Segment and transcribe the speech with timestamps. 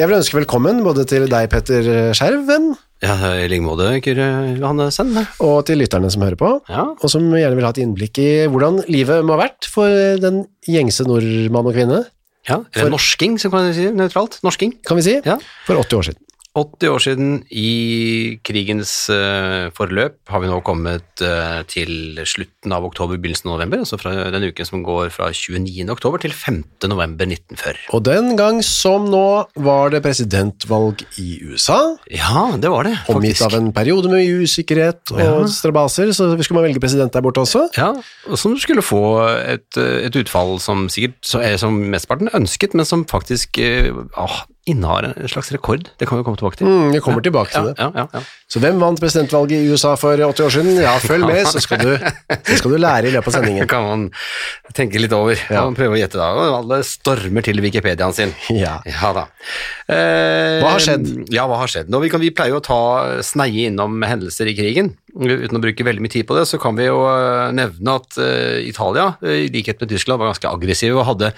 [0.00, 1.84] Jeg vil ønske velkommen både til deg, Petter
[2.16, 2.70] Skjerv, venn,
[3.04, 4.26] Ja, i like måte, Kyrre
[4.58, 5.10] Johannessen.
[5.44, 6.84] og til lytterne som hører på, Ja.
[6.96, 9.88] og som gjerne vil ha et innblikk i hvordan livet må ha vært for
[10.20, 12.06] den gjengse nordmann og kvinne,
[12.48, 12.62] ja.
[12.74, 14.40] Eller norsking, som kan vi si, nøytralt.
[14.42, 14.72] Norsking.
[14.82, 15.36] kan vi si, Ja.
[15.66, 16.22] for 80 år siden.
[16.58, 22.82] 80 år siden i krigens eh, forløp har vi nå kommet eh, til slutten av
[22.88, 25.86] oktober, begynnelsen av november, altså fra den uken som går fra 29.
[25.94, 26.58] oktober til 5.
[26.90, 27.84] november 1940.
[27.94, 29.22] Og den gang som nå
[29.62, 31.78] var det presidentvalg i USA,
[32.10, 33.46] Ja, det var det, omgitt faktisk.
[33.46, 35.32] av en periode med usikkerhet og Ja.
[35.46, 37.68] strabaser, så skulle man velge president der borte også.
[37.78, 37.92] Ja,
[38.34, 39.04] som skulle få
[39.38, 41.22] et, eh, et utfall som sikkert
[41.62, 43.60] som mesteparten ønsket, men som faktisk
[44.18, 45.88] ah, innehar en slags rekord.
[46.00, 46.68] Det kan vi komme tilbake til.
[46.70, 47.74] Mm, vi kommer tilbake til Ja, det.
[47.78, 48.22] ja, ja, ja.
[48.50, 50.78] Så hvem vant presidentvalget i USA for 80 år siden?
[50.82, 53.62] Ja, følg med, så skal du, så skal du lære i løpet av sendingen.
[53.62, 54.06] Det kan man
[54.74, 55.38] tenke litt over.
[55.50, 55.62] Ja.
[55.68, 56.30] Man prøver å gjette da.
[56.60, 58.34] Alle stormer til Wikipediaen sin.
[58.54, 58.78] Ja.
[58.88, 59.26] Ja da.
[59.90, 61.06] Eh, Hva har skjedd?
[61.34, 61.90] Ja, hva har skjedd?
[61.92, 62.80] Nå, vi, kan, vi pleier å ta
[63.26, 64.94] sneie innom hendelser i krigen.
[65.14, 68.18] Uten å bruke veldig mye tid på det, så kan vi jo eh, nevne at
[68.22, 71.32] uh, Italia, eh, i likhet med Tyskland, var ganske aggressive og hadde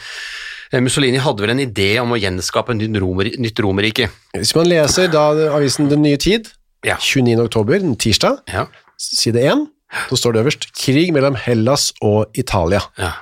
[0.80, 4.08] Mussolini hadde vel en idé om å gjenskape et nytt, romer, nytt romerrike.
[4.32, 6.48] Hvis man leser da avisen Den nye tid,
[6.84, 6.96] Ja.
[6.96, 7.38] 29.
[7.44, 8.66] oktober, tirsdag, Ja.
[8.98, 9.68] side 1,
[10.08, 12.80] så står det øverst krig mellom Hellas og Italia.
[12.98, 13.12] ja.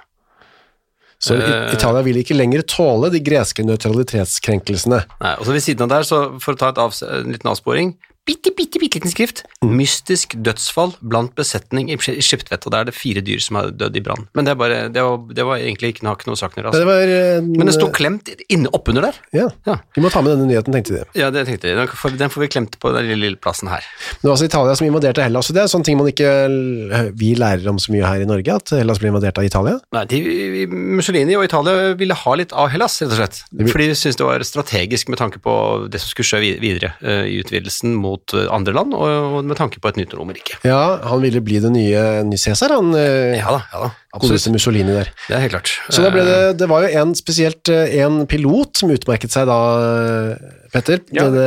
[1.20, 1.74] Så Eh.
[1.74, 5.04] Italia vil ikke lenger tåle de greske nøytralitetskrenkelsene.
[5.20, 7.50] Nei, og så ved siden av der, så for å ta et avs en liten
[7.50, 7.94] avsporing,
[8.26, 9.74] bitte, bitte, bitte liten skrift, Mm.
[9.76, 13.70] mystisk dødsfall blant besetning i Sk- Skiptvet, og der er det fire dyr som har
[13.77, 14.27] dødd i brann.
[14.34, 16.72] Men det, er bare, det, var, det var egentlig ikke, noe, noe sak å gjøre.
[16.72, 16.86] Det Altså.
[16.89, 19.18] var en, Men det sto klemt inne oppunder der.
[19.36, 19.77] Ja, Ja.
[19.95, 21.05] vi må ta med denne nyheten, tenkte de.
[21.20, 21.74] Ja, det tenkte de.
[21.77, 23.84] Den får, den får vi klemt på den lille, lille plassen her.
[24.22, 27.34] Det var altså Italia som invaderte Hellas, og det er sånne ting man ikke vi
[27.36, 29.77] lærer om så mye her i Norge, at Hellas ble invadert av Italia.
[29.92, 33.42] Nei, de, Mussolini og Italia ville ha litt av Hellas, rett og slett.
[33.70, 37.28] Fordi de syntes det var strategisk med tanke på det som skulle skje videre eh,
[37.28, 40.58] i utvidelsen mot eh, andre land, og, med tanke på et nytt romerike.
[40.66, 43.90] Ja, han ville bli den nye, nye Cæsar, han eh, Ja da, ja da.
[44.20, 45.12] godeste Mussolini der.
[45.26, 45.74] Det er helt klart.
[45.88, 49.48] Så da ble det, det var jo en spesielt eh, en pilot som utmerket seg
[49.50, 51.47] da, eh, Petter, Ja, det,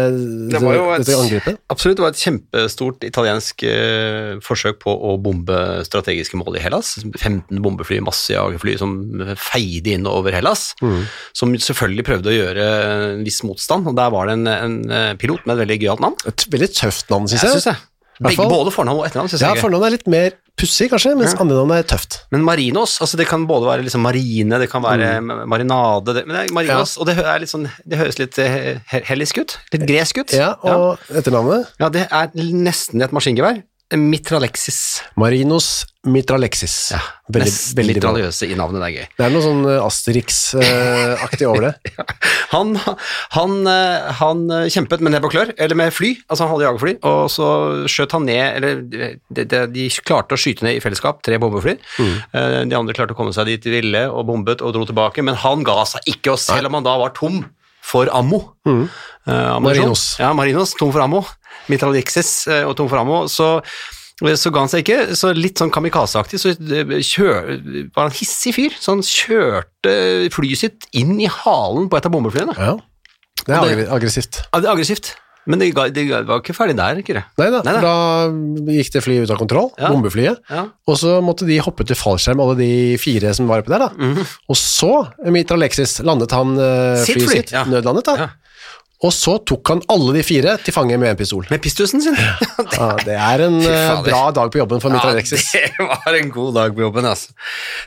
[0.51, 1.57] det var jo et- angrepet.
[1.71, 5.57] Absolutt, det var et kjempestort italiensk eh, forsøk på å bombe
[5.87, 6.95] strategiske mål i Hellas.
[7.17, 8.97] 15 bombefly, masse jagerfly som
[9.39, 10.73] feide inn over Hellas.
[10.83, 11.05] Mm.
[11.33, 12.67] Som selvfølgelig prøvde å gjøre
[13.15, 16.03] en viss motstand, og der var det en, en eh, pilot med et veldig gøyalt
[16.03, 16.19] navn.
[16.27, 17.61] Et veldig tøft navn, synes Jeg jeg.
[17.61, 17.89] synes det.
[18.21, 19.85] Begge, både fornavn og etternavn synes Ja, jeg er gøy.
[19.87, 22.19] er litt mer pussig, kanskje, mens andre navn er tøft.
[22.31, 26.35] Men Marinos, altså det kan både være liksom marine, det kan være marinade det, Men
[26.35, 28.77] det er Marinos, og det, er litt sånn, det høres litt eh,
[29.09, 29.57] hellisk ut.
[29.73, 30.33] Litt gresk ut.
[30.37, 31.73] Ja, og etternavnet?
[31.81, 33.63] ja, det er nesten et maskingevær.
[33.97, 35.03] Mitralexis.
[35.19, 36.91] Marinos Mitralexis.
[36.91, 36.99] Ja,
[37.31, 37.93] veldig, Mest veldig
[38.49, 39.05] i navnet, det er gøy.
[39.15, 41.93] Det er noe sånn eh, Asterix-aktig over det.
[42.53, 42.75] Han,
[43.33, 46.67] han, eh, han eh, kjempet med nebb og klør, eller med fly, altså han hadde
[46.67, 47.47] jagerfly, og så
[47.89, 51.73] skjøt han ned, eller de, de, de klarte å skyte ned i fellesskap, tre bombefly.
[51.97, 52.13] Mm.
[52.69, 55.39] De andre klarte å komme seg dit de ville, og bombet og dro tilbake, men
[55.41, 57.41] han ga seg ikke, og selv om han da var tom
[57.83, 58.85] for ammo, Mm.
[59.27, 60.15] Uh, Marinos.
[60.19, 61.21] Ja, Marinos, tom for ammo,
[61.71, 63.57] Mitralixis uh, og tom for ammo, så
[64.23, 67.47] så ga han seg ikke, så litt sånn kamikazeaktig, så eh, kjør,
[67.95, 69.95] var han hissig fyr, så han kjørte
[70.31, 72.53] flyet sitt inn i halen på et av bombeflyene.
[72.55, 72.75] Ja,
[73.49, 74.43] det er aggressivt.
[74.45, 75.09] Ja, det er aggressivt,
[75.45, 77.23] men det, de var ikke ferdig der, ikke det?
[77.37, 77.93] Nei da, Nei da.
[78.77, 79.89] gikk det flyet ut av kontroll, Ja.
[79.91, 80.65] bombeflyet, Ja.
[80.87, 83.89] og så måtte de hoppe til fallskjerm, alle de fire som var oppe der da.
[83.97, 84.25] Mhm.
[84.49, 84.91] Og så,
[85.27, 87.63] Mitra Alexis, landet han uh, Sitt flyet fly, sitt, ja.
[87.65, 88.29] nødlandet da.
[89.03, 91.43] Og så tok han alle de fire til fange med en pistol.
[91.51, 92.15] Med pistusen sin.
[92.15, 96.15] Ja, det er en Fy eh, bra dag på jobben for Mitra Ja, det var
[96.17, 97.35] en god dag på jobben, altså.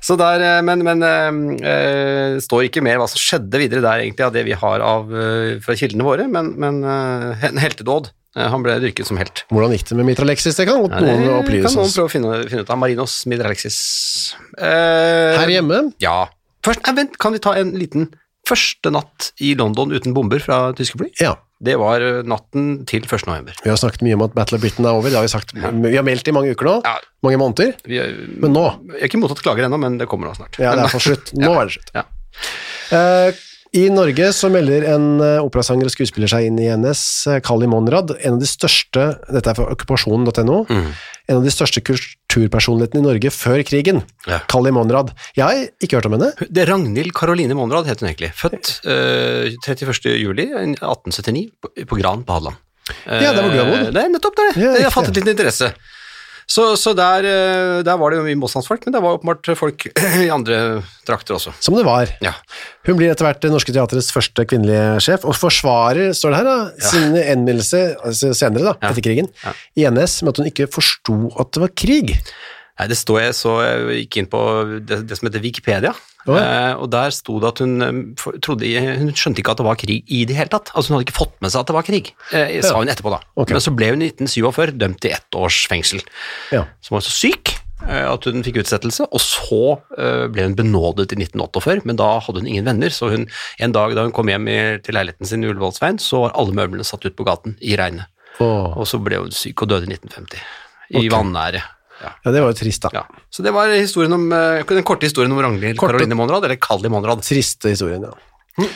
[0.04, 1.40] Så der, eh, men det eh,
[1.72, 5.08] eh, står ikke mer hva som skjedde videre der, egentlig, av det vi har av,
[5.64, 8.12] fra kildene våre, men, men øh, en heltedåd.
[8.36, 9.46] Han ble dyrket som helt.
[9.48, 10.58] Hvordan gikk det med Mitra Alexis?
[10.58, 12.76] Det kan godt Ja, det noen kan noen prøve å finne, finne ut av.
[12.82, 13.78] Marinos Mitralexis.
[14.60, 16.26] Eh, Her hjemme, Ja.
[16.66, 18.10] Først, nei, vent, kan vi ta en liten
[18.46, 21.10] første natt i London uten bomber fra tyske fly?
[21.22, 21.34] ja.
[21.56, 23.22] Det var eh, natten til 1.
[23.24, 23.54] november.
[23.64, 25.54] Vi har snakket mye om at Battle of Britain er over, det har vi sagt.
[25.56, 26.98] Vi har meldt i mange uker nå, Ja.
[27.24, 28.10] mange måneder, er,
[28.44, 30.58] men nå, jeg har ikke mottatt klager ennå, men det kommer nå snart.
[30.60, 31.32] ja det er for slutt.
[31.40, 31.94] Nå er det slutt.
[31.96, 32.04] Ja.
[32.92, 33.40] Eh,
[33.76, 37.68] I Norge så melder en eh, operasanger og skuespiller seg inn i NS, eh, Kali
[37.68, 43.06] Monrad, en av de største, dette er fra okkupasjonen.no, en av de største kulturpersonlighetene i
[43.06, 44.00] Norge før krigen.
[44.30, 44.38] Ja.
[44.48, 45.12] Kali Monrad.
[45.36, 46.30] Jeg har ikke hørt om henne.
[46.48, 48.30] Det er Ragnhild Karoline Monrad het hun egentlig.
[48.38, 50.14] Født uh, 31.
[50.22, 52.62] juli 1879 på, på Gran på Hadeland.
[53.10, 53.50] Ja, det var.
[53.50, 54.48] Eh, Det er nettopp det.
[54.62, 55.72] Ja, jeg har fattet litt interesse.
[56.46, 59.86] Så, så der, eh, der var det jo mye motstandsfolk, men det var åpenbart folk
[60.24, 61.52] i andre trakter også.
[61.60, 62.12] Som det var.
[62.22, 62.32] Ja.
[62.86, 66.46] Hun blir etter hvert Det Norske Teatrets første kvinnelige sjef, og forsvarer, står det her,
[66.46, 68.92] da, sin anmeldelse altså senere, da, Ja.
[68.92, 69.56] etter krigen, Ja.
[69.76, 72.14] i NS med at hun ikke forsto at det var krig.
[72.76, 74.40] Nei, det står jeg så jeg gikk inn på
[74.84, 75.94] det, det som heter Wikipedia,
[76.26, 78.68] Å, eh, og der sto det at hun eh, trodde,
[78.98, 80.72] hun skjønte ikke at det var krig i det hele tatt.
[80.74, 83.12] Altså Hun hadde ikke fått med seg at det var krig, eh, sa hun etterpå
[83.14, 83.20] da.
[83.38, 83.56] Okay.
[83.56, 86.02] Men så ble hun i 1947 dømt til ett års fengsel.
[86.52, 86.66] Ja.
[86.84, 87.54] Som var så syk
[87.86, 89.62] eh, at hun fikk utsettelse, og så
[89.96, 93.24] eh, ble hun benådet i 1948, men da hadde hun ingen venner, så hun,
[93.62, 94.50] en dag da hun kom hjem
[94.84, 98.10] til leiligheten sin i Ullevålsveien, så var alle møblene satt ut på gaten i regnet,
[98.36, 98.74] Oh.
[98.76, 100.42] og så ble hun syk og døde i 1950,
[100.92, 101.12] i okay.
[101.14, 101.62] vanære.
[102.02, 102.10] Ja.
[102.24, 102.90] ja, det var jo trist, da.
[102.92, 106.60] Ja, så det var historien om, eh, den korte historien om Ragnhild Karoline Monrad, eller
[106.60, 107.24] Kalli Monrad.
[107.24, 108.66] Triste historien, ja.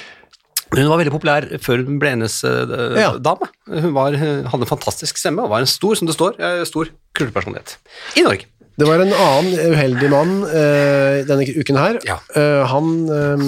[0.71, 3.11] Hun var veldig populær før hun ble hennes eh, Ja.
[3.19, 6.93] Hun var, hadde en fantastisk stemme og var en stor, som det står, eh, stor
[7.19, 7.77] kulturpersonlighet
[8.21, 8.49] i Norge.
[8.81, 11.99] Det var en annen uheldig mann eh, denne uken her.
[12.07, 12.17] Ja.
[12.39, 13.43] Eh, han eh,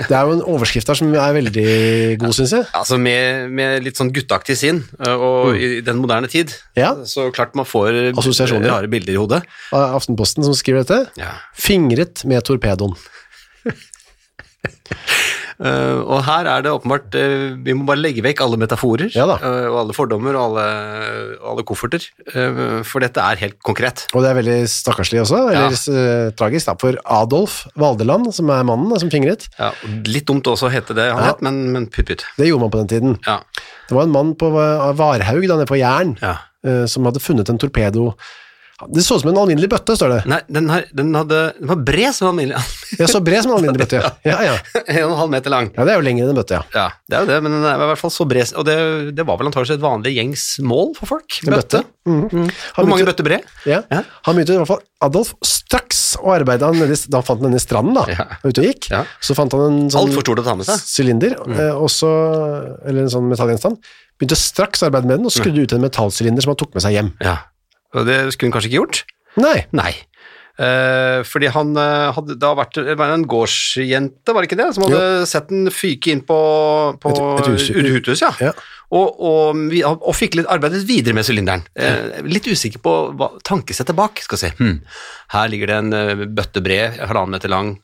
[0.10, 1.64] Det er jo en overskrift her som er veldig
[2.22, 2.66] god, syns jeg.
[2.76, 6.80] Altså med, med litt sånn gutteaktig sinn, og og i den moderne tid, Mm.
[6.80, 6.90] Ja.
[7.04, 8.70] så klart man får Assosiasjoner.
[8.70, 9.42] rare bilder i hodet.
[9.76, 11.10] Av Aftenposten som skriver dette.
[11.20, 11.34] Ja.
[11.54, 12.96] Fingret med torpedoen.
[15.60, 19.26] Eh, og her er det åpenbart uh, Vi må bare legge vekk alle metaforer Ja
[19.36, 20.64] eh, og alle fordommer og alle,
[21.50, 22.06] alle kofferter,
[22.88, 24.06] for dette er helt konkret.
[24.16, 28.64] Og det er veldig stakkarslig også, eller eh, tragisk, da, for Adolf Valdeland, som er
[28.64, 29.50] mannen som fingret.
[29.60, 29.68] Ja,
[30.08, 31.28] litt dumt også å hete det han Ja.
[31.34, 32.24] het, men, men pytt pytt.
[32.40, 33.18] Det gjorde man på den tiden.
[33.28, 33.40] Ja.
[33.90, 36.38] Det var en mann på Va- Varhaug, da, nede på Jæren, ja.
[36.88, 38.14] som hadde funnet en torpedo.
[38.88, 40.20] Det så ut som en alminnelig bøtte, står det.
[40.30, 42.62] Nei, den, her, den, hadde, den var bred som en alminnelig.
[43.00, 44.10] Ja, så bred som en alminnelig bøtte, ja.
[44.32, 44.54] Ja, ja.
[44.80, 45.70] en og en halv meter lang.
[45.76, 46.64] ja, det er jo lengre enn en bøtte, ja.
[46.74, 48.76] Ja, det er jo det, men den er i hvert fall så bred, og det,
[49.16, 51.40] det var vel antakeligvis et vanlig gjengs mål for folk.
[51.44, 51.82] En bøtte.
[51.82, 51.84] bøtte.
[52.08, 52.22] Mm.
[52.32, 52.50] Mm.
[52.74, 53.48] Hvor mange bøtter bred?
[53.68, 53.82] Ja.
[53.92, 54.02] Ja.
[54.26, 56.68] Han begynte i hvert fall, Adolf, straks å arbeide
[57.12, 58.26] da fant han den i stranden da, Ja.
[58.40, 58.90] og ute og gikk.
[58.92, 59.04] Ja.
[59.22, 61.60] Så fant han en sånn sylinder, mm.
[61.76, 63.78] og eller en sånn metallgjenstand.
[64.20, 66.84] Begynte straks å arbeide med den, og skrudde ut en metallsylinder som han tok med
[66.84, 67.14] seg hjem.
[67.24, 67.38] Ja,
[68.06, 69.02] det skulle hun kanskje ikke gjort?
[69.40, 69.92] Nei, Nei.
[70.60, 75.22] Eh, fordi han eh, hadde da vært en gårdsjente, var det ikke det, som hadde
[75.30, 76.36] sett den fyke inn på,
[77.00, 78.20] på Et- et hus.
[78.20, 78.28] Ja.
[78.44, 78.50] Ja.
[78.92, 79.56] Og, og,
[80.02, 81.62] og fikk litt arbeidet videre med sylinderen.
[81.78, 84.20] Eh, litt usikker på hva, tankesettet bak.
[84.26, 84.52] Skal se.
[84.58, 84.82] Hmm.
[85.32, 87.76] Her ligger det en uh, bøtte bred, halvannen meter lang,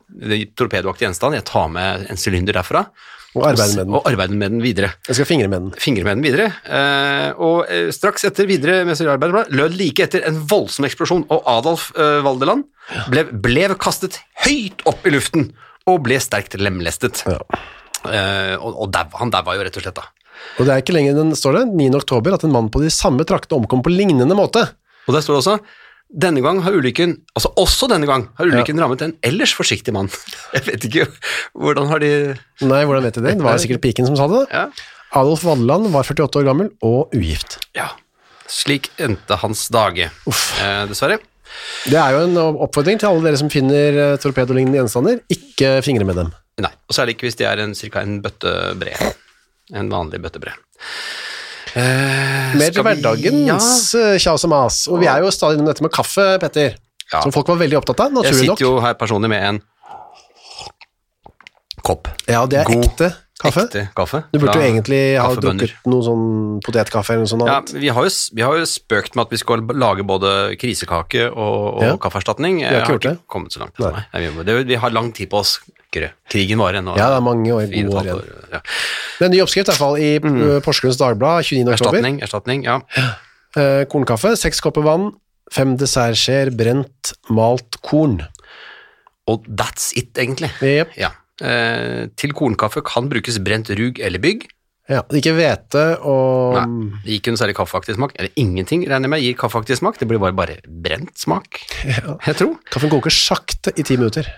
[0.59, 1.39] torpedoaktig gjenstand.
[1.39, 2.85] Jeg tar med en sylinder derfra.
[3.37, 3.95] Og arbeide med den.
[3.97, 4.91] Og arbeide med den videre.
[5.09, 5.77] Jeg skal fingre med den.
[5.83, 6.49] Fingre med den videre.
[6.65, 11.49] Eh, og eh, straks etter videre med arbeidet lød like etter en voldsom eksplosjon, og
[11.57, 12.67] Adolf eh, Valdeland
[13.13, 15.51] ble, ble kastet høyt opp i luften
[15.87, 17.23] og ble sterkt lemlestet.
[17.29, 17.41] Ja.
[18.07, 20.09] Eh, og og der, han daua jo rett og slett, da.
[20.61, 21.91] Og det er ikke lenger den, står det, 9.
[22.01, 24.67] oktober, at en mann på de samme traktene omkom på lignende måte.
[25.07, 25.59] Og der står det også
[26.07, 30.11] denne gang har ulykken, altså også denne gang, har ulykken rammet en ellers forsiktig mann.
[30.55, 31.07] Jeg vet ikke,
[31.59, 32.11] hvordan har de
[32.63, 33.37] Nei, hvordan vet de det?
[33.41, 34.45] Det var sikkert piken som sa det.
[34.55, 34.69] Ja.
[35.17, 37.61] Adolf Vadeland var 48 år gammel og ugift.
[37.79, 37.93] ja.
[38.47, 41.17] Slik endte hans dage, eh, dessverre.
[41.91, 46.07] Det er jo en oppfordring til alle dere som finner eh, torpedolignende gjenstander, ikke fingre
[46.07, 46.31] med dem.
[46.63, 47.67] Nei, og særlig ikke hvis det er ca.
[47.75, 49.19] cirka en bøtte bred.
[49.75, 50.55] En vanlig bøtte bred.
[51.77, 54.79] Eh, Mer hverdagens eh, kjas og mas.
[54.89, 56.77] Og vi er jo stadig innom dette med kaffe, Petter.
[57.13, 57.21] Ja.
[57.23, 58.63] Som folk var veldig opptatt av, Ja, jeg sitter nok.
[58.65, 59.61] jo her personlig med en
[61.87, 62.09] kopp.
[62.27, 63.11] Ja, det er God, ekte
[63.43, 63.67] kaffe.
[63.69, 64.23] Ekte kaffe.
[64.33, 66.25] Du burde jo egentlig ha drukket noe sånn
[66.67, 67.47] potetkaffe eller noe sånt.
[67.47, 71.29] Ja, vi har, jo, vi har jo spøkt med at vi skal lage både krisekake
[71.31, 71.95] og, og Ja.
[72.03, 72.63] kaffeerstatning.
[72.65, 73.17] Vi har ikke gjort det.
[73.31, 73.79] kommet så langt.
[73.79, 73.93] Nei.
[74.15, 74.25] Nei.
[74.27, 75.59] Vi, det, vi har lang tid på oss.
[75.97, 76.97] Krigen varer ennå.
[76.99, 78.25] Ja, det er mange år, fire år igjen.
[78.53, 78.59] Ja.
[79.17, 80.41] Det er en ny oppskrift i hvert fall i mm.
[80.65, 81.63] Porsgrunns Dagblad 29.
[81.65, 81.77] oktober.
[81.77, 82.81] Erstatning, erstatning, ja.
[83.57, 85.07] Eh, kornkaffe, seks kopper vann,
[85.49, 88.19] fem dessertskjeer brent malt korn.
[89.33, 90.51] Og that's it, egentlig.
[90.61, 90.93] Yep.
[91.01, 91.15] Ja.
[91.41, 94.45] Eh, til kornkaffe kan brukes brent rug eller bygg.
[94.87, 98.13] Ja, ikke hvete og Nei, det gir ikke noe særlig kaffeaktig smak.
[98.21, 99.99] Eller ingenting, regner jeg med, gir kaffeaktig smak.
[99.99, 101.59] Det blir bare, bare brent smak,
[102.29, 102.55] jeg tror.
[102.71, 104.29] Kaffen koker sakte i ti minutter.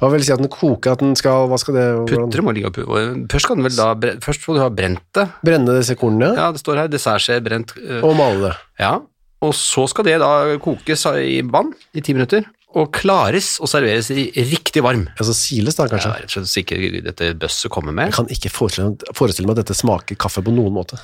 [0.00, 2.70] Hva vil si at den koker, at den skal, hva skal det, Putre må ligge
[2.70, 3.88] og Først skal den vel da,
[4.22, 5.28] først må du ha brent det.
[5.44, 7.74] brenne disse kornene Ja, det står her, dessertskje brent.
[7.82, 8.52] eh, og male det.
[8.80, 9.00] Ja,
[9.44, 10.30] og så skal det da
[10.62, 15.04] kokes i vann i ti minutter, og klares og serveres i riktig varm.
[15.18, 16.14] Altså siles da, Ja, kanskje.
[16.16, 18.08] rett og slett så ikke dette bøsset kommer med.
[18.08, 20.98] Jeg kan ikke forestille, forestille meg at dette smaker kaffe på noen måte.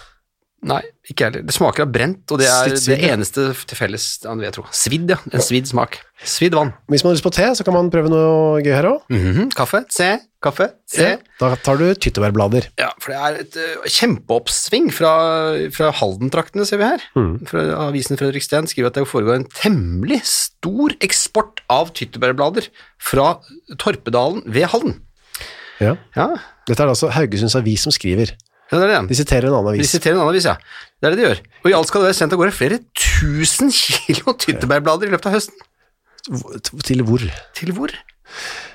[0.60, 1.44] Nei, ikke heller.
[1.48, 4.64] Det smaker av brent, og det er det eneste til felles, vil jeg tro.
[4.76, 5.16] Svidd, ja.
[5.32, 5.96] En svidd smak.
[6.28, 6.74] Svidd vann.
[6.92, 9.06] Hvis man har lyst på te, så kan man prøve noe gøy her òg.
[9.08, 9.48] Mhm.
[9.56, 10.10] Kaffe, se,
[10.44, 11.14] kaffe, se.
[11.40, 12.68] Da tar du tyttebærblader.
[12.80, 15.14] Ja, for det er et uh, kjempeoppsving fra,
[15.72, 17.08] fra Halden-traktene, ser vi her.
[17.48, 22.68] Fra Avisen Fredriksten skriver at det foregår en temmelig stor eksport av tyttebærblader
[23.00, 23.38] fra
[23.80, 25.00] Torpedalen ved Halden.
[25.80, 25.96] Ja.
[26.12, 26.34] Ja,
[26.68, 28.34] Dette er altså Haugesunds Avis som skriver.
[28.70, 29.00] Ja det er det.
[29.10, 29.90] De siterer en annen De avis.
[29.90, 30.54] siterer en annen avis, ja.
[31.00, 31.40] Det er det de gjør.
[31.64, 35.26] Og i alt skal det være sendt av gårde flere tusen kilo tyttebærblader i løpet
[35.30, 35.66] av høsten.
[36.86, 37.24] Til hvor?
[37.56, 37.94] Til hvor?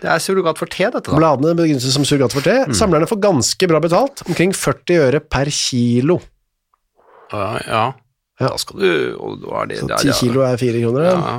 [0.02, 1.16] Det er surrogat for te, dette da.
[1.16, 2.56] Bladene begynner som surrogat for te.
[2.68, 2.74] Mm.
[2.76, 6.18] Samlerne får ganske bra betalt, omkring 40 øre per kilo.
[7.32, 7.84] Ja, ja.
[8.42, 8.50] Ja.
[8.52, 11.06] Da skal du og og er det, Så 10 kilo er 4 kroner.
[11.08, 11.16] Ja.
[11.16, 11.38] Ja.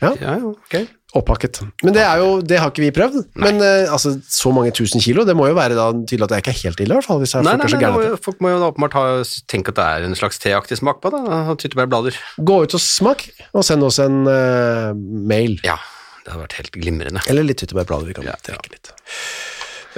[0.00, 0.76] Ja, ja, ok.
[1.18, 1.58] Oppakket.
[1.82, 3.32] Men det er jo, det har ikke vi prøvd.
[3.42, 6.36] Men uh, altså, så mange tusen kilo, det må jo være da tydelig at det
[6.38, 7.18] er ikke helt ille, i hvert fall.
[7.22, 9.04] Hvis jeg Nei, nei, så nei, må, folk må jo åpenbart ha,
[9.50, 11.22] tenke at det er en slags teaktig smak på det,
[11.64, 12.18] tyttebærblader.
[12.38, 15.58] Gå ut og smak, og send oss en uh, mail.
[15.66, 15.80] Ja,
[16.22, 17.26] det hadde vært helt glimrende.
[17.32, 18.94] Eller litt tyttebærblader, vi kan Ja, trekke litt.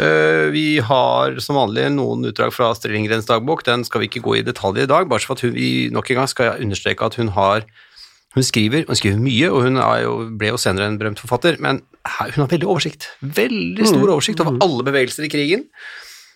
[0.00, 4.24] Uh, vi har som vanlig noen utdrag fra Astrid Lindgrens dagbok, den skal vi ikke
[4.24, 6.56] gå i detalj i dag, bare så for at hun, vi nok en gang skal
[6.56, 7.68] understreke at hun har
[8.32, 11.82] hun skriver, hun skriver mye, og hun jo, ble jo senere en berømt forfatter, men
[11.82, 13.10] hun har veldig oversikt.
[13.20, 15.66] Veldig stor oversikt over alle bevegelser i krigen.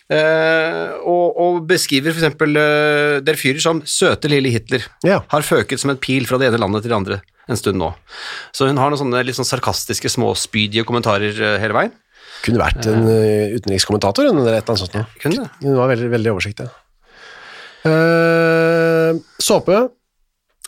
[0.06, 5.16] Eh, og, og beskriver eksempel uh, der fyrer som søte lille Hitler Ja.
[5.32, 7.18] har føket som en pil fra det ene landet til det andre
[7.50, 7.88] en stund nå.
[8.54, 11.94] Så hun har noen sånne litt sånn sarkastiske, småspydige kommentarer uh, hele veien.
[12.46, 14.98] Kunne vært en uh, utenrikskommentator eller et eller annet sånt.
[15.00, 15.20] noe.
[15.22, 15.50] Kunne.
[15.64, 16.70] Hun var veldig, veldig oversiktlig.
[17.86, 19.76] Eh, såpe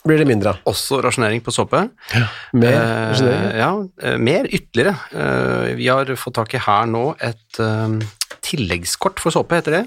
[0.07, 0.59] blir det mindre av.
[0.71, 1.81] Også rasjonering på såpe.
[2.53, 3.57] Mer Eh, rasjonering.
[3.59, 4.95] ja, eh, mer ytterligere.
[5.11, 7.99] Eh, vi har fått tak i her nå et eh,
[8.41, 9.83] tilleggskort for såpe, heter det.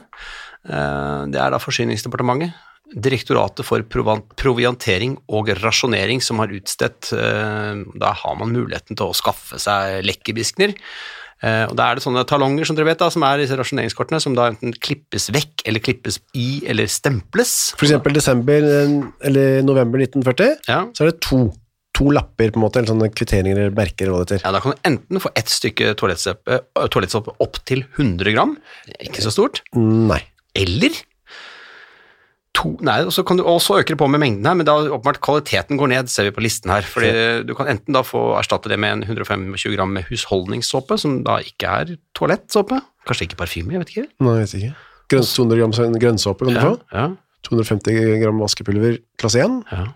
[0.68, 2.52] Eh, det er da Forsyningsdepartementet,
[2.92, 3.80] Direktoratet for
[4.36, 7.08] proviantering og rasjonering, som har utstedt
[7.96, 10.74] Da har man muligheten til å skaffe seg lekkerbiskener.
[11.42, 14.20] Eh, og Da er det sånne talonger som dere vet da, som er disse rasjoneringskortene,
[14.22, 17.54] som da enten klippes vekk, eller klippes i, eller stemples.
[17.76, 18.94] For eksempel desember eh,
[19.28, 20.84] eller november 1940, Ja.
[20.94, 21.40] så er det to,
[21.98, 24.46] to lapper, på en måte, eller sånne kvitteringer eller merker, eller hva det heter.
[24.46, 28.56] Ja, Da kan du enten få ett stykke toalettsåpe øh, opp til 100 gram,
[29.00, 30.22] ikke så stort, Nei.
[30.54, 30.94] eller
[32.54, 34.74] to Nei, og så, kan du, også øker det på med mengden her, men da
[34.84, 36.84] åpenbart kvaliteten går ned, ser vi på listen her.
[36.84, 37.10] Fordi
[37.48, 41.38] du kan enten da få erstatte det med en 125 gram med husholdningssåpe, som da
[41.40, 44.06] ikke er toalettsåpe, kanskje ikke parfyme, jeg vet ikke.
[44.20, 44.74] Nei, jeg vet ikke.
[45.12, 46.78] Grønn, 200 gram grønnsåpe kan du Ja, få.
[46.92, 47.06] ja,
[47.48, 49.86] 250 gram vaskepulver klasse 1, ja.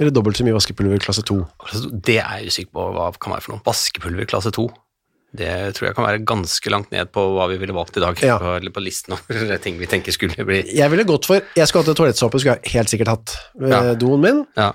[0.00, 1.36] eller dobbelt så mye vaskepulver klasse 2.
[1.66, 3.64] Altså, Det er jeg usikker på hva kan være for noe.
[3.66, 4.68] Vaskepulver klasse 2.
[5.36, 8.16] Det tror jeg kan være ganske langt ned på hva vi ville valgt i dag,
[8.24, 8.38] Ja.
[8.40, 11.84] på, på listen over ting vi tenker skulle bli Jeg ville gått for, jeg skulle
[11.84, 13.94] hatt en toalettsåpe, skulle jeg helt sikkert hatt ved Ja.
[14.00, 14.46] doen min.
[14.56, 14.72] Ja.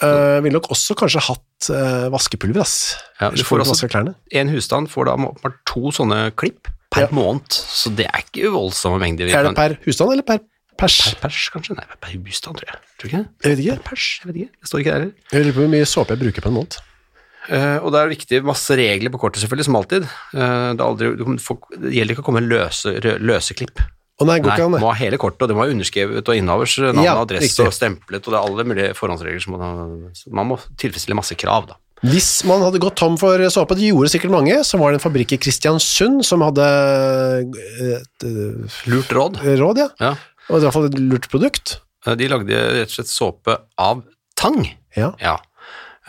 [0.00, 2.94] Uh, ville nok også kanskje hatt uh, vaskepulver, ass.
[3.20, 7.08] Ja, du får får også- En husstand får da åpenbart to sånne klipp per Ja.
[7.12, 9.28] måned, så det er ikke voldsomme mengder.
[9.28, 10.40] Er det per husstand eller per
[10.78, 11.14] pers?
[11.14, 11.76] per pers, kanskje?
[11.76, 12.78] Nei, per husstand, tror jeg.
[12.98, 13.28] Tror ikke?
[13.44, 13.76] Jeg vet ikke.
[13.76, 14.50] Per pers, jeg vet ikke.
[14.60, 15.12] Jeg står ikke der heller.
[15.32, 16.76] Jeg lurer på hvor mye såpe jeg bruker på en måned.
[17.48, 20.04] Eh, og det er viktig, masse regler på kortet selvfølgelig, som alltid.
[20.34, 22.92] Uh, det, aldri, det gjelder ikke å komme med løse,
[23.22, 23.80] løse klipp.
[24.20, 26.74] Oh, nei, Nei, an, må ha hele kortet, og det må være underskrevet og innehavers
[26.82, 27.64] navn Ja, og adresse riktig.
[27.70, 29.94] og stemplet, og det er alle mulige forhåndsregler som man,
[30.36, 31.78] man må tilfredsstille masse krav, da.
[32.04, 35.04] Hvis man hadde gått tom for såpe, det gjorde sikkert mange, så var det en
[35.04, 36.64] fabrikk i Kristiansund som hadde
[37.96, 39.40] et eh, Lurt råd.
[39.60, 39.88] råd, ja.
[40.00, 40.12] Ja.
[40.48, 41.74] Og i hvert fall et lurt produkt.
[42.06, 44.00] Eh, De lagde rett og slett såpe av
[44.40, 44.62] tang.
[44.96, 45.12] Ja.
[45.20, 45.36] Ja.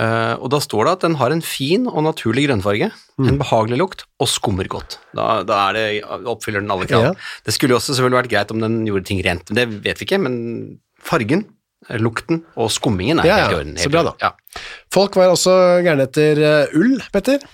[0.01, 2.91] Eh, og da står det at den har en fin og naturlig grønnfarge,
[3.21, 3.27] Mm.
[3.27, 4.95] en behagelig lukt og skummer godt.
[5.13, 5.83] Da, da er det,
[6.25, 7.03] oppfyller den alle krav.
[7.03, 7.11] Ja.
[7.45, 9.99] Det skulle jo også selvfølgelig vært greit om den gjorde ting rent, men det vet
[10.01, 10.17] vi ikke.
[10.23, 10.39] Men
[11.05, 11.43] fargen,
[11.89, 13.75] eh, lukten og skummingen er Ja, helt i orden.
[13.77, 14.13] så bra da.
[14.23, 14.31] Ja.
[14.91, 15.53] Folk var også
[15.85, 17.39] gærne etter uh, ull, Petter.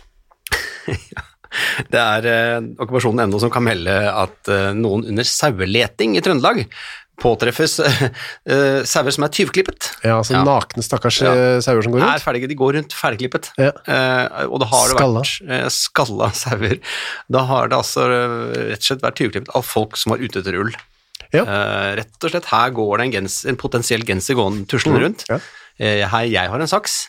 [1.89, 6.65] Det er eh, okkupasjonen.no som kan melde at eh, noen under saueleting i Trøndelag
[7.21, 9.87] påtreffes uh, sauer som er tyvklippet.
[10.05, 10.43] Ja, altså Ja.
[10.45, 11.31] nakne stakkars Ja.
[11.33, 12.13] eh, sauer som går rundt?
[12.15, 13.49] er ferdige, de går rundt ferdigklippet.
[13.57, 13.71] Ja.
[13.87, 15.23] Uh, og det har det Skalla.
[15.25, 16.77] vært uh, skalla sauer.
[17.33, 20.59] Da har det altså rett og slett vært tyvklippet av folk som var ute etter
[20.61, 20.71] ull.
[21.33, 21.43] Ja.
[21.97, 25.25] Rett og slett, her går det en, gens, en potensiell genser gående tuslende rundt.
[25.27, 25.41] Ja.
[25.81, 27.07] Eh, her, jeg har en saks,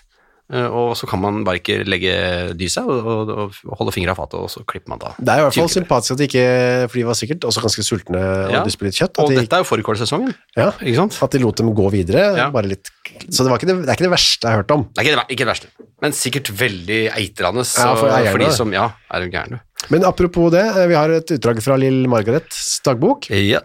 [0.49, 2.13] og så kan man bare ikke legge
[2.57, 3.33] dyset og, og,
[3.69, 5.11] og holde fingra av fatet, og så klipper man da.
[5.19, 6.45] Det er i hvert fall sympatisk at de ikke
[6.89, 8.63] For de var sikkert også ganske sultne og Ja.
[8.65, 9.21] lyst på litt kjøtt.
[9.21, 11.19] Og de, dette er jo fårikålsesongen, ja, ikke sant?
[11.27, 12.25] at de lot dem gå videre.
[12.41, 12.49] Ja.
[12.55, 12.89] Bare litt,
[13.29, 14.87] så det, var ikke det, det er ikke det verste jeg har hørt om.
[14.95, 15.73] Det er ikke det, ikke det verste.
[16.01, 19.89] Men sikkert veldig eitrende Ja, for for de som Ja, er du gæren, du.
[19.93, 23.61] Men apropos det, eh, vi har et utdrag fra Lill Margarets dagbok, Ja.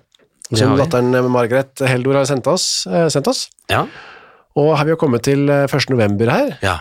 [0.54, 2.86] Som datteren eh, Margaret Heldor har sendt oss.
[2.92, 3.48] eh, Sendt oss.
[3.72, 3.86] Ja.
[4.60, 5.90] Og her vi har kommet til eh, 1.
[5.94, 6.78] november her, ja.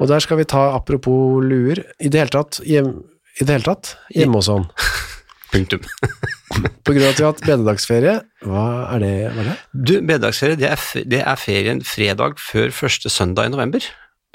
[0.00, 2.94] og der skal vi ta apropos luer, i det hele tatt, hjem,
[3.36, 4.68] i det hele tatt, hjemme hos han.
[5.52, 5.84] Punktum.
[6.86, 9.14] På grunn av at vi har hatt bededagsferie, hva er det?
[9.34, 9.56] Hva er det?
[9.72, 13.84] Du, bededagsferie, det er, det er ferien fredag før første søndag i november.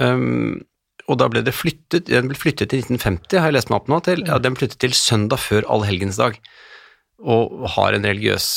[0.01, 0.62] Um,
[1.10, 3.89] og da ble det flyttet, den ble flyttet til 1950, har jeg lest meg opp
[3.91, 6.38] nå, til, ja, den flyttet til søndag før allhelgensdag,
[7.22, 8.48] og har en religiøs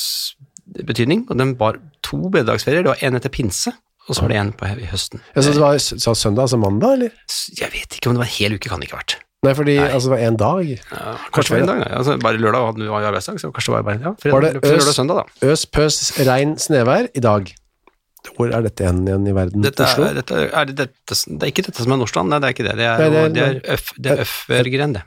[0.87, 3.75] betydning, og den var to bededagsferier, det var en etter pinse,
[4.09, 5.23] og så var det en på i høsten.
[5.35, 7.13] Ja, så det var så søndag, altså mandag, eller?
[7.57, 9.17] Jeg vet ikke om det var en hel uke, kan det ikke ha vært.
[9.45, 10.69] Nei, fordi altså, det var en dag.
[10.73, 11.97] Ja, kanskje det var en dag, ja.
[12.01, 14.53] altså, bare lørdag var jo arbeidsdag, så kanskje det var bare, ja, fredag, Var det
[14.65, 15.51] øs, lørdag søndag da.
[15.53, 17.53] Øs, pøs, regn, snevær i dag.
[18.37, 19.65] Hvor er dette igjen, igjen i verden?
[19.67, 22.49] Dette er, dette er, det, dette, det er ikke dette som er Norsland, nei, det
[22.49, 22.77] er ikke det.
[22.81, 25.03] Det er, Nei, det er- det er, det er Øfvergren, det.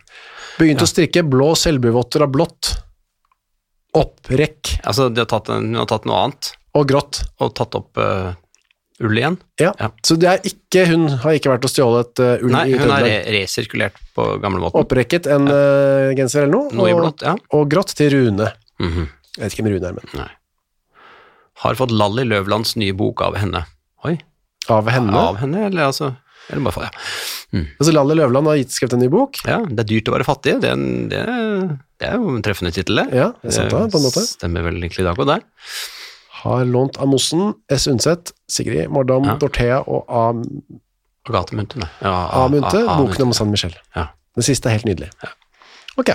[0.60, 2.76] Begynte å strikke blå selvbuvotter av blått.
[3.98, 7.24] Opprekk Altså, de har tatt hun har tatt noe annet, og grått.
[7.42, 8.36] og tatt opp uh,
[9.04, 9.36] ull igjen.
[9.62, 9.72] Ja.
[9.80, 9.90] Ja.
[10.06, 13.06] Så det ikke, hun har ikke vært og stjålet uh, ull Nei, i hun har
[13.06, 14.80] re resirkulert på gamlemåten.
[14.82, 17.36] Opprekket en uh, genser eller noe, Noe i og, blått, ja.
[17.58, 18.50] og grått til Rune.
[18.82, 20.30] Mhm, Jeg vet ikke hvem Rune er, men Nei.
[21.64, 23.64] Har fått Lally Løvlands nye bok av henne.
[24.06, 24.16] Oi,
[24.70, 25.14] av henne.
[25.18, 26.12] av henne, eller altså
[26.52, 27.62] Eller bare for, ja.
[27.80, 29.40] Altså Lally Løvland har gitt skrevet en ny bok.
[29.48, 29.62] ja.
[29.66, 30.74] Det er dyrt å være fattig, det
[31.14, 31.22] det
[31.98, 33.08] det er jo en treffende tittel, det.
[33.18, 34.22] Ja, det er sant da, på en måte.
[34.22, 35.42] Stemmer vel egentlig i dag og der.
[36.44, 37.88] Har lånt av Mossen, S.
[37.88, 39.36] Undset, Sigrid Mordom, Ja.
[39.42, 40.28] Dorthea og A.
[41.28, 41.82] Agathe Munthe.
[42.02, 42.14] Ja,
[42.44, 42.48] A.
[42.52, 43.74] Munthe, A- A- boken om San Michel.
[43.96, 44.08] Ja.
[44.38, 45.10] Det siste er helt nydelig.
[45.98, 46.12] Ok.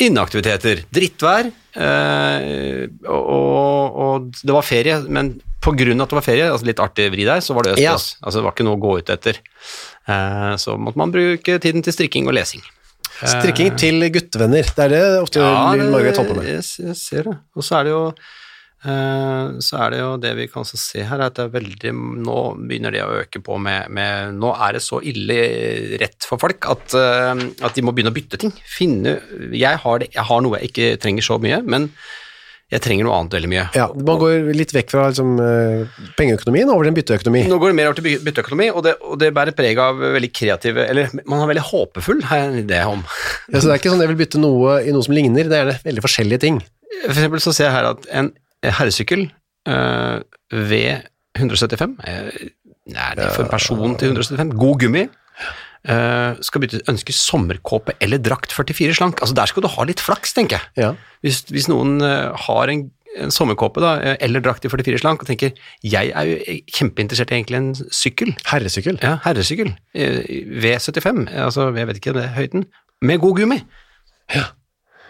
[0.00, 0.84] Inneaktiviteter.
[0.96, 6.64] Drittvær, eh, og, og, og det var ferie, men av at det var ferie, altså
[6.70, 7.92] litt artig vri der, så var det Ja.
[8.24, 9.36] Altså det var ikke noe å gå ut etter.
[10.08, 12.62] Eh, så måtte man bruke tiden til strikking og lesing.
[13.20, 14.64] Strikking til guttevenner.
[14.72, 16.46] Det er det ofte Margaret holder på med.
[16.48, 17.36] jeg, jeg ser det.
[17.54, 18.14] Og så er det jo eh,
[18.80, 21.90] så er det jo det vi kan se her, at det er veldig
[22.24, 25.36] Nå begynner det å øke på med, med Nå er det så ille
[26.00, 28.54] rett for folk at, eh, at de må begynne å bytte ting.
[28.64, 29.18] Finne
[29.52, 31.90] jeg har, det, jeg har noe jeg ikke trenger så mye, men
[32.70, 33.62] jeg trenger noe annet veldig mye.
[33.74, 37.44] Ja, Man går litt vekk fra liksom, eh, pengeøkonomien over til en bytteøkonomi.
[37.50, 40.30] Nå går det mer over til bytteøkonomi, og det, og det bærer preg av veldig
[40.32, 43.02] kreative Eller man har veldig håpefull, har jeg en idé om.
[43.50, 45.58] Ja, så Det er ikke sånn jeg vil bytte noe i noe som ligner, det
[45.58, 46.62] er gjerne veldig forskjellige ting.
[47.00, 48.30] For eksempel så ser jeg her at en
[48.66, 49.28] herresykkel
[49.68, 50.20] uh,
[50.52, 52.28] V175 eh,
[52.92, 54.54] Er det for en person til 175?
[54.60, 55.08] God gummi.
[55.80, 59.20] Uh, skal bytte ønske sommerkåpe eller drakt 44 slank.
[59.24, 60.72] Altså Der skal du ha litt flaks, tenker jeg.
[60.76, 60.90] Ja.
[61.24, 62.82] Hvis, hvis noen uh, har en,
[63.16, 67.32] en sommerkåpe da, eh, eller drakt i 44 slank og tenker jeg er jo kjempeinteressert
[67.32, 69.00] i egentlig en sykkel, Herresykkel.
[69.00, 70.20] ja, herresykkel, Uh,
[70.62, 72.68] V75, altså jeg vet ikke det høyden,
[73.00, 73.62] med god gummi.
[74.34, 74.50] Ja.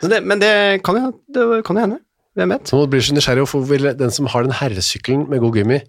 [0.01, 1.99] Det, men det kan jo det kan jo hende.
[2.39, 2.71] Hvem vet?
[2.71, 5.81] Nå blir så nysgjerrig, hvorfor vil den som har den herresykkelen med god gummi,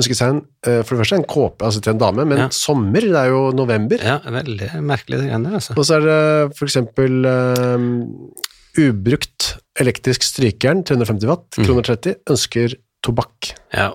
[0.00, 2.48] ønske seg en, eh, for det første en kåpe altså til en dame, men Ja.
[2.50, 4.02] sommer, det er jo november.
[4.02, 5.76] Ja, veldig merkelig det greiene der, altså.
[5.78, 11.64] Og så er det for eksempel eh, ubrukt elektrisk strykejern, 350 watt, Mm.
[11.68, 13.54] kroner 30, ønsker tobakk.
[13.72, 13.90] Ja,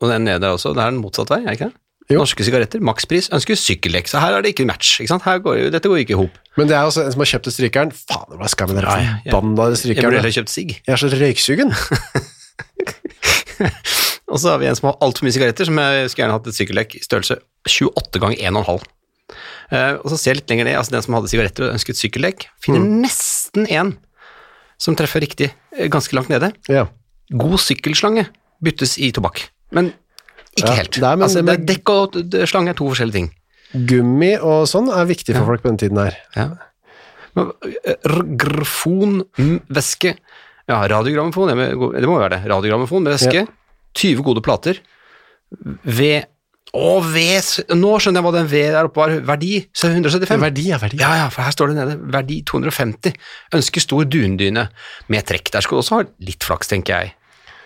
[0.00, 1.74] og den nede der også, det er den motsatt vei, er det ikke det?
[2.10, 2.24] Jo.
[2.24, 5.22] Norske sigaretter, makspris, ønsker sykkeldekk, så her er det ikke match, ikke sant?
[5.44, 6.34] Går, dette går ikke i hop.
[6.58, 7.92] Men det er også en som har kjøpt strykeren.
[7.94, 9.30] Faen, hva skal jeg med den dere strykeren?
[9.30, 10.70] forbanna Jeg burde heller kjøpt sigg.
[10.82, 11.70] Jeg er så røyksugen.
[14.30, 16.50] Og så har vi en som har altfor mye sigaretter, som jeg skulle gjerne hatt
[16.50, 18.84] et sykkeldekk i størrelse 28 ganger 1,5.
[19.70, 21.98] Uh, og så ser jeg litt lenger ned, altså den som hadde sigaretter og ønsket
[21.98, 22.96] sykkeldekk, finner Mm.
[23.04, 23.92] nesten en
[24.80, 26.50] som treffer riktig, eh, ganske langt nede.
[26.68, 26.88] Ja.
[27.30, 28.26] God sykkelslange
[28.64, 29.92] byttes i tobakk, men
[30.56, 30.96] ikke Ja, helt.
[30.98, 32.12] er- men altså, er dekk og
[32.48, 33.30] slange er to forskjellige ting.
[33.86, 36.16] Gummi og sånn er viktig for folk på den tiden her.
[36.36, 36.48] Ja.
[38.36, 40.16] Grfon, eh, mm, væske
[40.68, 42.44] Ja, radiogrammofon, det må jo være det.
[42.50, 43.46] Radiogrammofon med væske.
[43.94, 44.78] 20 gode plater.
[45.84, 46.22] V
[46.70, 47.18] Å, V
[47.74, 49.08] Nå skjønner jeg hva den V der oppe var.
[49.26, 50.38] Verdi så 175.
[50.38, 51.00] Verdi ja, verdi.
[51.00, 51.96] Ja, ja, for her står det nede.
[52.12, 53.16] Verdi 250.
[53.58, 54.68] Ønsker stor dundyne
[55.10, 55.50] med trekk.
[55.50, 57.12] Der skal du også ha litt flaks, tenker jeg,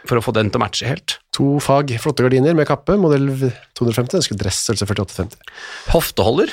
[0.09, 1.19] for å få den til å matche helt.
[1.38, 3.31] To fag, flotte gardiner med kappe, modell
[3.79, 5.40] 250, ønsker dress, størrelse 48-50.
[5.95, 6.53] Hofteholder,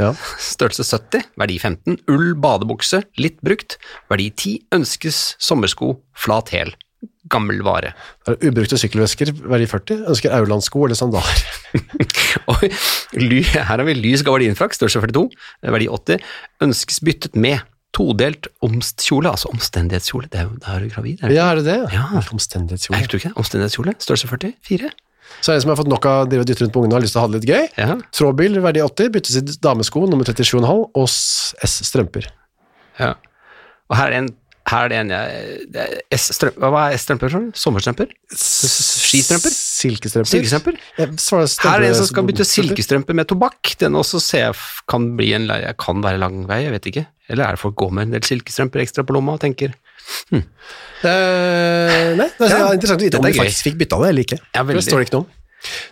[0.00, 0.12] Ja.
[0.52, 1.98] størrelse 70, verdi 15.
[2.12, 3.78] Ull badebukse, litt brukt,
[4.12, 4.62] verdi 10.
[4.80, 6.72] Ønskes sommersko, flat hæl.
[7.30, 7.92] Gammel vare.
[8.28, 11.42] Ubrukte sykkelvesker, verdi 40, ønsker Aulandsko eller sandaler.
[13.54, 15.28] Her har vi lys gabardinfrakk, størrelse 42,
[15.68, 16.24] verdi 80.
[16.66, 17.60] Ønskes byttet med
[17.96, 20.30] todelt omstkjole, altså omstendighetskjole.
[20.30, 21.36] Det er jo, da er du gravid, er du?
[21.36, 21.78] Ja, er det det?
[21.94, 22.08] Ja.
[22.20, 23.00] Omstendighetskjole.
[23.00, 23.38] Jeg du ikke det.
[23.42, 24.92] Omstendighetskjole, størrelse 44.
[25.38, 26.82] Så er det en som har fått nok av å drive og dytte rundt på
[26.82, 27.66] ungene og har lyst til å ha det litt gøy.
[27.78, 27.96] Ja.
[28.18, 31.18] Trådbil, verdi 80, byttes i damesko nummer 37,5 og s
[31.66, 32.30] S strømper.
[33.00, 33.14] ja.
[33.90, 34.28] Og her er en
[34.70, 36.70] her er det en jeg er S-strømper.
[36.70, 37.32] Hva er S-strømper?
[37.32, 37.46] sånn?
[37.58, 38.10] Sommerstrømper?
[38.30, 39.54] Skistrømper?
[39.56, 40.30] Silkestrømper.
[40.30, 40.76] Silkestrømper?
[41.00, 41.08] Her
[41.72, 43.72] er det en som skal bytte silkestrømper med tobakk.
[43.80, 47.06] Den også ser jeg kan bli en Jeg kan være lang vei, jeg vet ikke.
[47.30, 49.76] Eller er det folk går med en del silkestrømper ekstra på lomma og tenker
[51.00, 54.26] Eh, nei, det er Ja, interessant å vite om de faktisk fikk bytta det eller
[54.26, 54.40] ikke.
[54.56, 55.36] Ja, det står det ikke noe om.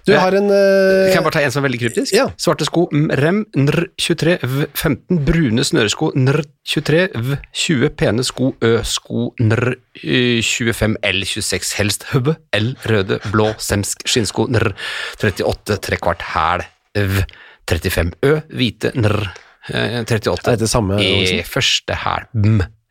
[0.09, 1.09] Du har en uh...
[1.11, 2.14] Kan jeg bare ta en som er veldig kryptisk?
[2.16, 2.29] Ja.
[2.40, 2.87] Svarte sko
[3.20, 9.27] rem nr 23 v 15 brune snøresko nr 23 v 20 pene sko ø sko
[9.44, 13.20] nr eh, 25 l 26 helst hubbe l røde.
[13.29, 14.07] Blå semsk.
[14.09, 14.72] Skinnsko nr
[15.20, 16.64] 38 trekvart hæl
[16.96, 17.27] v
[17.68, 19.20] 35 ø hvite nr
[19.68, 22.28] 38 Er det samme i første hæl.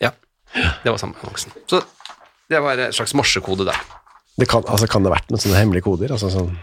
[0.04, 0.12] Ja,
[0.84, 1.52] det var samme annonsen.
[1.68, 1.82] Så
[2.50, 3.80] det var en slags morsekode der.
[4.40, 6.14] det kan, altså, kan det ha vært noen sånne hemmelige koder?
[6.16, 6.54] Altså, sånn.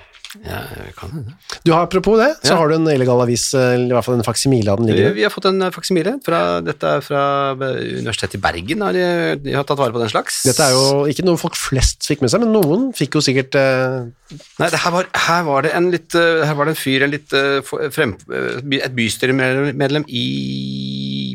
[0.42, 0.60] Ja,
[0.98, 1.34] kan.
[1.64, 2.56] Du har Apropos det, så Ja.
[2.58, 5.14] har du en illegal avis, eh, eller i hvert fall en faksimile av den liggende.
[5.14, 6.16] Vi har fått en faksimile.
[6.24, 7.22] Fra, dette er fra
[7.54, 8.80] Universitetet i Bergen.
[8.82, 9.04] Har de,
[9.44, 10.42] de har tatt vare på den slags.
[10.48, 13.54] Dette er jo ikke noe folk flest fikk med seg, men noen fikk jo sikkert
[13.54, 14.10] eh,
[14.58, 17.04] Nei, det her, var, her var det en litt eh, Her var det en fyr,
[17.04, 17.60] en litt eh,
[17.92, 20.24] frem, eh, et bystyremedlem i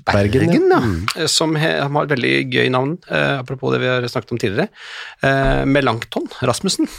[0.05, 1.21] Bergen, Bergen, ja.
[1.21, 4.41] eh, Som he, har et veldig gøy navn, eh, apropos det vi har snakket om
[4.41, 4.67] tidligere.
[5.23, 6.89] Eh, Melankton Rasmussen.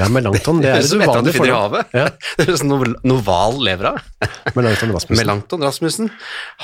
[0.00, 1.92] Ja, Melanchthon, det er det et uvanlig finner i havet.
[1.96, 2.06] Ja,
[2.40, 4.00] Det er sånn Noval lever av.
[4.56, 5.20] Melanchthon Rasmussen.
[5.20, 6.10] Melankton Rasmussen.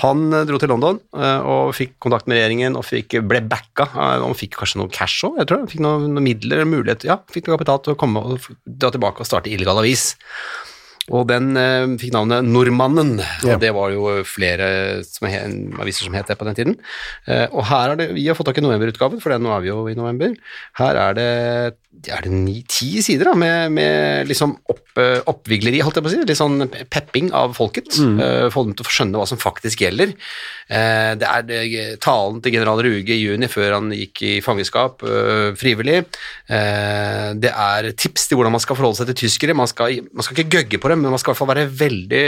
[0.03, 3.89] Han eh, dro til London eh, og fikk kontakt med regjeringen og fikk, ble backa.
[3.95, 5.65] Han fikk kanskje noe cash òg, jeg tror.
[5.65, 8.93] Han fikk noen, noe midler, mulighet, ja, fikk noe kapital til å komme og dra
[8.95, 10.11] tilbake og starte illegal avis.
[11.11, 13.57] Og den eh, fikk navnet Nordmannen, Ja.
[13.57, 15.41] og det var jo flere som he,
[15.83, 16.77] aviser som het det på den tiden.
[17.27, 19.65] Eh, og her er det, vi har fått tak i novemberutgaven, for det, nå er
[19.65, 20.37] vi jo i november.
[20.79, 21.27] Her er det,
[22.11, 26.13] er det ni-ti sider da, med, med liksom opp, eh, oppvigleri, holdt jeg på å
[26.15, 26.21] si.
[26.27, 27.95] Litt sånn pepping av folket.
[28.19, 30.15] eh, Få dem til å skjønne hva som faktisk gjelder.
[30.73, 31.59] Uh, det er det,
[32.01, 35.99] talen til general Ruge i juni før han gikk i fangenskap uh, frivillig.
[36.49, 39.57] Det er tips til hvordan man skal forholde seg til tyskere.
[39.57, 41.69] Man skal, man skal ikke gøgge på dem, men man skal i hvert fall være
[41.81, 42.23] veldig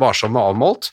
[0.00, 0.90] varsom og avmålt.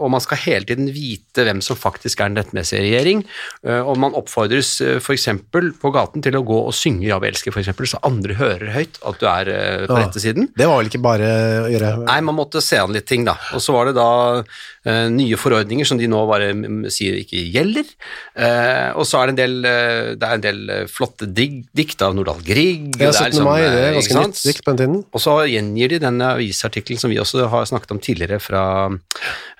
[0.00, 3.24] Og man skal hele tiden vite hvem som faktisk er den rettmessige regjering.
[3.66, 5.28] Og man oppfordres uh, f.eks.
[5.50, 8.98] på gaten til å gå og synge Ja, vi elsker, f.eks., så andre hører høyt
[9.06, 10.04] at du er eh, på Ja.
[10.04, 10.48] rette siden.
[10.56, 11.30] Det var vel ikke bare
[11.64, 13.36] å gjøre Nei, man måtte se an litt ting, da.
[13.56, 16.50] Og så var det da uh, nye forordninger som de nå bare
[16.92, 17.88] sier ikke gjelder.
[18.36, 19.56] Uh, og så er det en del,
[20.20, 22.90] det er en del flotte dig, dikt av Nordahl Grieg.
[23.00, 23.30] Ja, er 17.
[23.32, 24.98] liksom, mai, det er ganske nytt dikt på den tiden.
[25.10, 28.64] Og så gjengir de den avisartikkelen som vi også har snakket om tidligere fra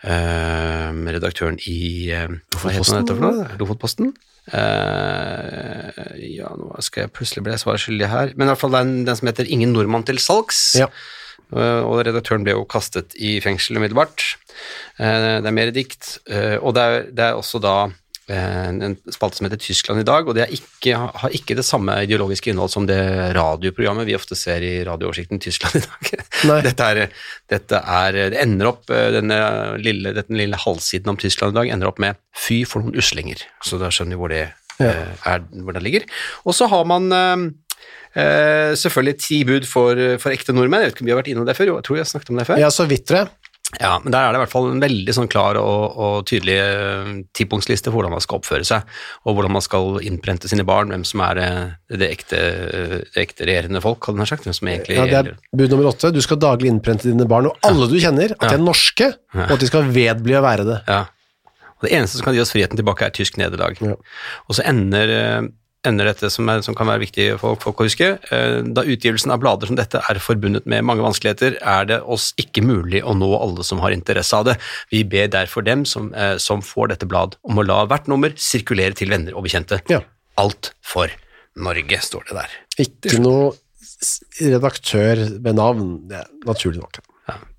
[0.01, 3.47] redaktøren i Hva heter den?
[3.61, 4.15] Lofotposten?
[4.51, 8.35] Eh, ja, nå skal jeg plutselig bli svaret skyldig her.
[8.35, 10.79] Men i hvert fall den, den som heter 'Ingen nordmann til salgs'.
[10.79, 10.91] Ja.
[11.51, 14.23] Uh, og redaktøren ble jo kastet i fengsel umiddelbart.
[15.01, 16.19] Uh, det er mer dikt.
[16.63, 17.91] og det er, det er også da
[18.31, 22.53] en spalte som heter Tyskland i dag, og det ikke, har ikke det samme ideologiske
[22.53, 22.99] innhold som det
[23.37, 26.25] radioprogrammet vi ofte ser i radiooversikten Tyskland i dag.
[26.69, 27.03] Dette er,
[27.51, 29.41] dette er, det ender opp, eh, denne
[29.83, 33.43] lille, denne lille halvsiden om Tyskland i dag ender opp med fy for noen uslinger,
[33.67, 34.45] så da skjønner vi hvor det,
[34.81, 34.93] Ja.
[34.95, 36.07] eh, er, hvor det ligger.
[36.49, 37.43] Og så har man eh,
[38.17, 41.33] eh, selvfølgelig ti bud for, for ekte nordmenn, jeg vet ikke om vi har vært
[41.35, 42.63] innom det før, jeg tror jeg har snakket om det før.
[42.63, 43.27] Ja, så vidt det.
[43.79, 46.59] Ja, men der er det i hvert fall en veldig sånn klar og, og tydelig
[47.37, 48.89] tidpunktsliste tipunktsliste for hvordan man skal oppføre seg,
[49.25, 51.61] og hvordan man skal innprente sine barn, hvem som er eh,
[52.01, 52.41] det ekte,
[53.15, 55.91] det ekte regjerende folk, hadde jeg sagt, hvem som egentlig Ja, det er bud nummer
[55.93, 56.13] åtte.
[56.15, 59.57] Du skal daglig innprente dine barn, og alle du kjenner, at de er norske, og
[59.57, 60.83] at de skal vedbli å være det.
[60.89, 61.05] Ja.
[61.81, 63.79] Og det eneste som kan gi oss friheten tilbake, er tysk nederlag.
[63.81, 63.97] Ja.
[64.47, 65.41] Og så ender, eh,
[65.89, 69.33] ender dette, som, er, som kan være viktig for folk å huske, eh, da utgivelsen
[69.33, 73.15] av blader som dette er forbundet med mange vanskeligheter, er det oss ikke mulig å
[73.17, 74.59] nå alle som har interesse av det.
[74.93, 78.35] Vi ber derfor dem som, eh, som får dette blad, om å la hvert nummer
[78.37, 79.81] sirkulere til venner og bekjente.
[79.89, 80.03] Ja.
[80.41, 81.09] Alt for
[81.57, 82.59] Norge, står det der.
[82.85, 83.53] Ikke noe
[84.41, 87.01] redaktør ved navn, det er naturlig nok.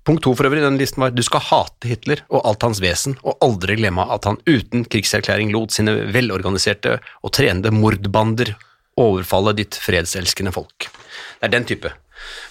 [0.02, 2.80] Punkt to for øvrig i den listen var du skal hate Hitler og alt hans
[2.82, 8.56] vesen, og aldri glemme at han uten krigserklæring lot sine velorganiserte og trenede mordbander
[8.98, 10.88] overfalle ditt fredselskende folk.
[10.88, 11.92] Det er den type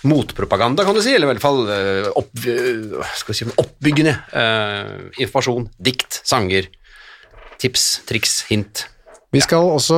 [0.07, 5.69] motpropaganda, kan du si, eller i hvert fall eh, opp, eh, si, oppbyggende uh, informasjon,
[5.79, 6.67] dikt, sanger,
[7.61, 8.85] tips, triks, hint.
[9.31, 9.97] Vi skal også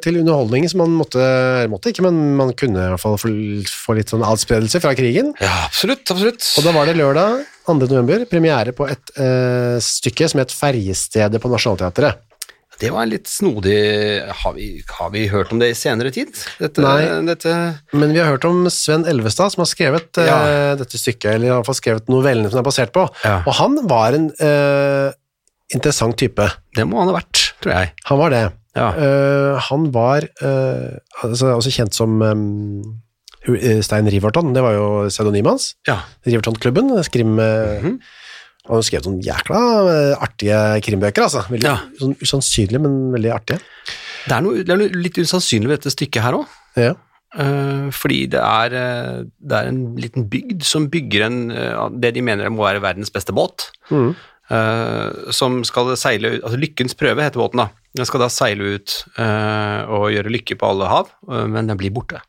[0.00, 1.20] til underholdning som man måtte,
[1.68, 5.34] måtte ikke, men man kunne i hvert fall få, litt sånn adspredelse fra krigen.
[5.42, 6.46] Ja, absolutt, absolutt.
[6.56, 7.76] Og da var det lørdag 2.
[7.82, 12.24] november, premiere på et eh, stykke som het Ferjestedet på Nationaltheatret.
[12.80, 13.74] Det var litt snodig
[14.40, 16.30] Har vi, har vi hørt om det i senere tid?
[16.56, 17.02] Dette, Nei.
[17.28, 17.52] dette
[17.92, 20.38] Men vi har hørt om Sven Elvestad, som har skrevet Ja.
[20.48, 23.04] eh, dette stykket, eller i hvert fall skrevet novellene som det er basert på.
[23.26, 23.42] Ja.
[23.44, 25.12] Og han var en eh,
[25.76, 26.48] interessant type.
[26.72, 27.92] Det må han ha vært, tror jeg.
[28.08, 28.46] Han var det.
[28.76, 28.90] Ja.
[28.94, 32.82] Uh, han var uh, altså, også kjent som um,
[33.82, 35.68] Stein Riverton, det var jo pseudonymet hans.
[35.88, 35.96] ja.
[36.28, 37.38] Riverton-klubben, skrim...
[37.40, 37.86] eh,
[38.68, 39.60] Han har skrevet noen jækla
[40.20, 41.46] artige krimbøker, altså.
[41.48, 41.78] Veldig, Ja.
[41.98, 43.58] sånn usannsynlige, men veldig artige.
[44.28, 46.52] Det er noe, det er noe litt usannsynlig ved dette stykket her òg.
[46.76, 46.92] Ja.
[47.96, 48.76] fordi det er,
[49.40, 51.40] det er en liten bygd som bygger en,
[52.02, 53.70] det de mener må være verdens beste båt.
[53.90, 54.12] Mm.
[55.32, 57.68] som skal seile altså Lykkens prøve heter båten da.
[57.96, 61.78] Den skal da seile ut uh, og gjøre lykke på alle hav, uh, men den
[61.80, 62.20] blir borte.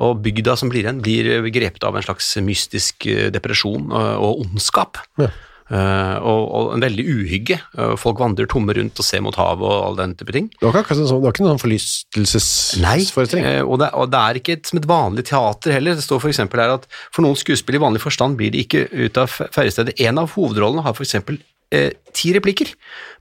[0.00, 4.96] Og bygda som blir igjen, blir grepet av en slags mystisk eh, depresjon og ondskap.
[5.20, 5.28] Ja.
[5.70, 7.60] Uh, og, og en veldig uhygge.
[7.78, 10.48] Uh, folk vandrer tomme rundt og ser mot havet og all den type ting.
[10.56, 13.44] Det var ikke, sånn- det var ikke noen forlystelsesforestilling.
[13.46, 15.94] eh, og, det, og det er ikke et, som et vanlig teater heller.
[15.94, 19.20] Det står eksempel her at for noen skuespill i vanlig forstand blir det ikke ut
[19.22, 19.94] av ferdigstedet.
[20.08, 21.38] En av hovedrollene har eksempel
[21.74, 22.72] eh, ti replikker,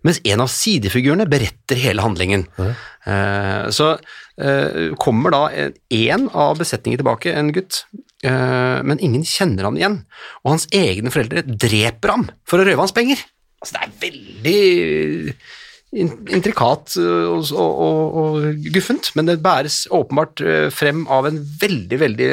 [0.08, 2.46] mens en av sidefigurene beretter hele handlingen.
[2.60, 3.94] Eh, så
[4.40, 7.84] eh, kommer da en, en av besetningen tilbake, en gutt,
[8.24, 10.02] eh, men ingen kjenner han igjen.
[10.44, 13.24] Og hans egne foreldre dreper ham for å røve hans penger.
[13.60, 15.34] Altså, det er veldig
[16.38, 22.30] intrikat øh, og, og, og, guffent, men det bæres åpenbart frem av en veldig, veldig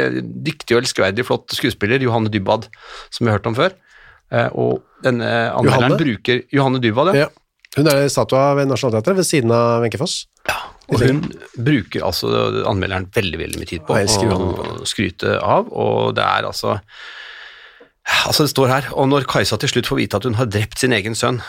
[0.46, 2.68] dyktig og elskverdig flott skuespiller, Johanne Dybwad,
[3.08, 3.74] som vi har hørt om før.
[4.32, 5.98] Eh, Og denne anmelderen Johanne?
[6.00, 7.26] bruker Johanne Dybwad, ja.
[7.26, 7.28] Ja.
[7.76, 10.26] Hun er statua ved Nationaltheatret ved siden av Wenche Foss.
[10.88, 11.18] Og hun
[11.58, 12.30] bruker altså
[12.70, 16.78] anmelderen veldig, veldig mye tid på å skryte av, og det er altså
[18.06, 20.78] Altså, det står her, og når Kajsa til slutt får vite at hun har drept
[20.78, 21.40] sin egen sønn,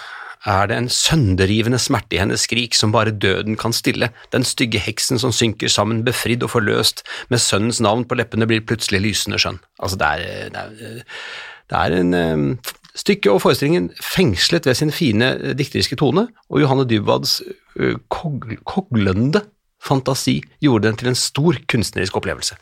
[0.48, 4.10] er det en sønderrivende smerte i hennes skrik som bare døden kan stille.
[4.34, 8.66] Den stygge heksen som synker sammen, befridd og forløst, med sønnens navn på leppene, blir
[8.66, 9.60] plutselig lysende skjønn.
[9.78, 11.22] Altså, det er, det er,
[11.70, 12.60] det er en
[12.98, 17.40] Stykket og forestillingen fengslet ved sin fine eh, dikteriske tone, og Johanne Dybwads
[17.80, 19.44] eh, kog koglende
[19.84, 22.58] fantasi gjorde den til en stor kunstnerisk opplevelse.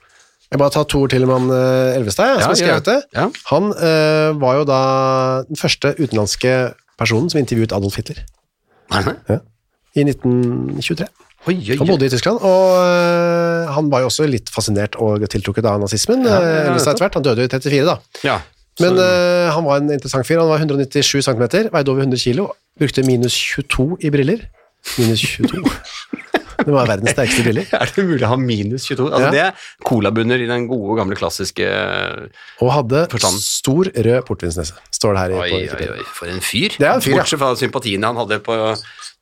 [0.52, 2.62] Jeg bare tar to ord til om han eh, Elvestad, ja, som har Ja, ja.
[2.62, 2.98] skrevet det.
[3.16, 3.28] Ja.
[3.54, 4.80] Han eh, var jo da
[5.48, 6.56] den første utenlandske
[7.00, 8.20] personen som intervjuet Adolf Hitler
[8.92, 9.40] ja,
[9.96, 11.08] i 1923.
[11.46, 15.24] Oi, oi, Han bodde i Tyskland, og eh, han var jo også litt fascinert og
[15.32, 16.26] tiltrukket av nazismen.
[16.28, 17.10] Ja, ja, ja.
[17.16, 17.98] Han døde i 34, da.
[18.84, 20.42] Men uh, han var en interessant fyr.
[20.42, 22.50] Han var 197 cm, veide over 100 kg.
[22.80, 24.48] brukte minus 22 i briller.
[25.00, 25.62] Minus 22.
[26.66, 27.70] det var verdens sterkeste briller.
[27.80, 29.08] er det mulig å ha minus 22?
[29.08, 29.32] Altså, Ja.
[29.32, 31.70] Det er colabunner i den gode, gamle, klassiske
[32.64, 33.40] Og hadde Forstand.
[33.44, 35.38] stor rød portvinsnese, står det her.
[35.40, 36.76] Oi, på oi, oi, for en fyr.
[36.76, 37.18] Det er en fyr.
[37.18, 38.60] Bortsett fra sympatiene han hadde på,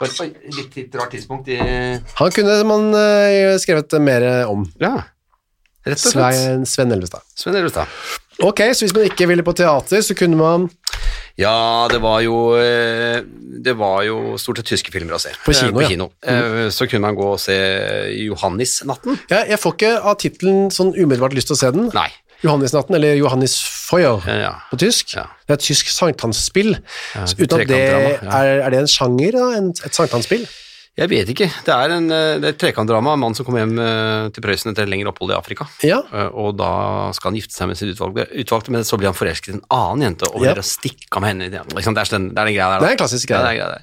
[0.02, 4.66] på et litt, litt rart tidspunkt i Han kunne man uh, skrevet mer om.
[4.82, 4.98] Ja,
[5.86, 6.38] rett og slett.
[6.42, 7.26] Svein, Sven Elvestad.
[7.38, 7.90] Sven Elvestad.
[8.44, 10.70] Ok, så hvis man ikke ville på teater, så kunne man
[11.40, 13.22] Ja, det var jo eh,
[13.64, 15.32] Det var jo stort sett tyske filmer å se.
[15.46, 15.90] På kino, Eh, ja.
[15.90, 16.10] kino.
[16.22, 17.56] Eh, Så kunne man gå og se
[18.28, 19.18] Johannisnatten.
[19.32, 21.90] ja, Jeg får ikke av tittelen sånn umiddelbart lyst til å se den.
[21.94, 22.10] Nei.
[22.44, 24.56] Johannisnatten, eller Johannis Feuer Ja.
[24.70, 25.16] på tysk.
[25.16, 25.24] Ja.
[25.48, 26.76] Det er et tysk sankthansspill.
[27.26, 28.30] Så uten at det, ja.
[28.42, 29.46] er, er det en sjanger, da?
[29.88, 30.46] Et sankthansspill?
[30.94, 31.48] Jeg vet ikke.
[31.66, 33.16] Det er, en, eh, det er et trekantdrama.
[33.16, 35.66] En mann som kommer hjem eh, til Prøysen etter et lengre opphold i Afrika.
[35.82, 36.04] Ja.
[36.14, 39.18] Eh, Og da skal han gifte seg med sin utvalgte, utvalgte men så blir han
[39.18, 40.54] forelsket i en annen jente og Ja.
[40.54, 41.50] vil stikke av med henne.
[41.50, 42.80] Det er, det, er den, det er den greia der.
[42.80, 43.42] Det er en klassisk greie.
[43.42, 43.82] det er greia der.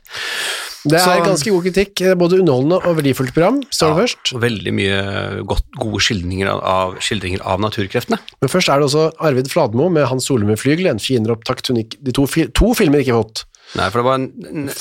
[0.81, 2.01] Det er Så- ganske god kritikk.
[2.01, 4.35] Er Både underholdende og verdifullt program, står det Ja, først.
[4.35, 8.19] og veldig mye godt, gode skildringer av, skildringer av naturkreftene.
[8.41, 11.99] Men først er det også Arvid Fladmo med Hans med flygel, en fienderopptakt hun ikke
[12.01, 13.45] De to, to filmer ikke fått.
[13.75, 14.33] Nei, for det var en,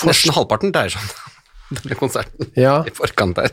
[0.05, 1.28] nesten halvparten dreier seg om
[1.71, 2.79] denne konserten Ja.
[2.87, 3.51] i forkant der.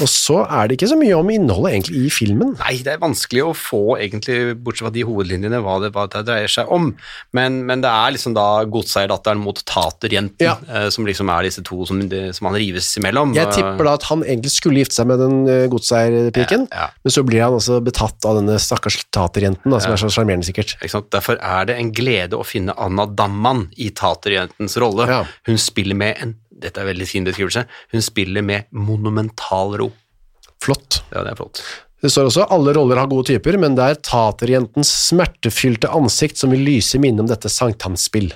[0.00, 2.54] Og så er det ikke så mye om innholdet egentlig i filmen.
[2.62, 6.22] Nei, det er vanskelig å få, egentlig, bortsett fra de hovedlinjene, hva det, hva det
[6.30, 6.86] dreier seg om.
[7.36, 10.54] Men, men det er liksom da godseierdatteren mot taterjenten, Ja.
[10.64, 13.34] eh, som liksom er disse to som, som han rives imellom.
[13.36, 16.90] Jeg tipper da at han egentlig skulle gifte seg med den uh, godseierpiken, Ja, ja.
[17.04, 20.48] men så blir han også betatt av denne stakkars taterjenten, da, som er så sjarmerende
[20.48, 20.78] sikkert.
[21.12, 25.20] Derfor er det en glede å finne Anna Damman i taterjentens rolle.
[25.44, 29.90] Hun spiller med en dette er veldig fin beskrivelse, hun spiller med monumental ro.
[30.60, 31.02] Flott.
[31.12, 31.62] Ja, det er flott.
[32.00, 36.48] Det står også alle roller har gode typer, men det er taterjentens smertefylte ansikt som
[36.54, 38.30] vil lyse i minne om dette sankthansspill.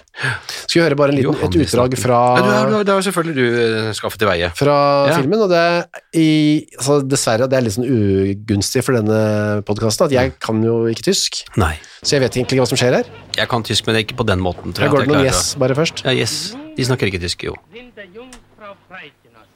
[0.66, 3.34] Skal vi høre bare en liten, et utdrag fra, Ja, har, du det har selvfølgelig
[3.38, 4.50] du eh, skaffet til veie.
[4.58, 4.76] fra
[5.08, 5.16] Ja.
[5.16, 6.28] filmen, og det er i,
[6.76, 11.08] altså dessverre det er litt sånn ugunstig for denne podcasten, at jeg kan jo ikke
[11.08, 11.78] tysk, Nei.
[12.04, 13.08] så jeg vet egentlig ikke hva som skjer her.
[13.38, 14.74] Jeg kan tysk, men det ikke på den måten.
[14.76, 16.04] tror jeg, går det noen yes bare først.
[16.04, 16.52] Ja, yes.
[16.76, 17.56] De snakker ikke tysk, jo.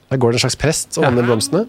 [0.08, 1.66] der går det en slags prest og vanner blomstene.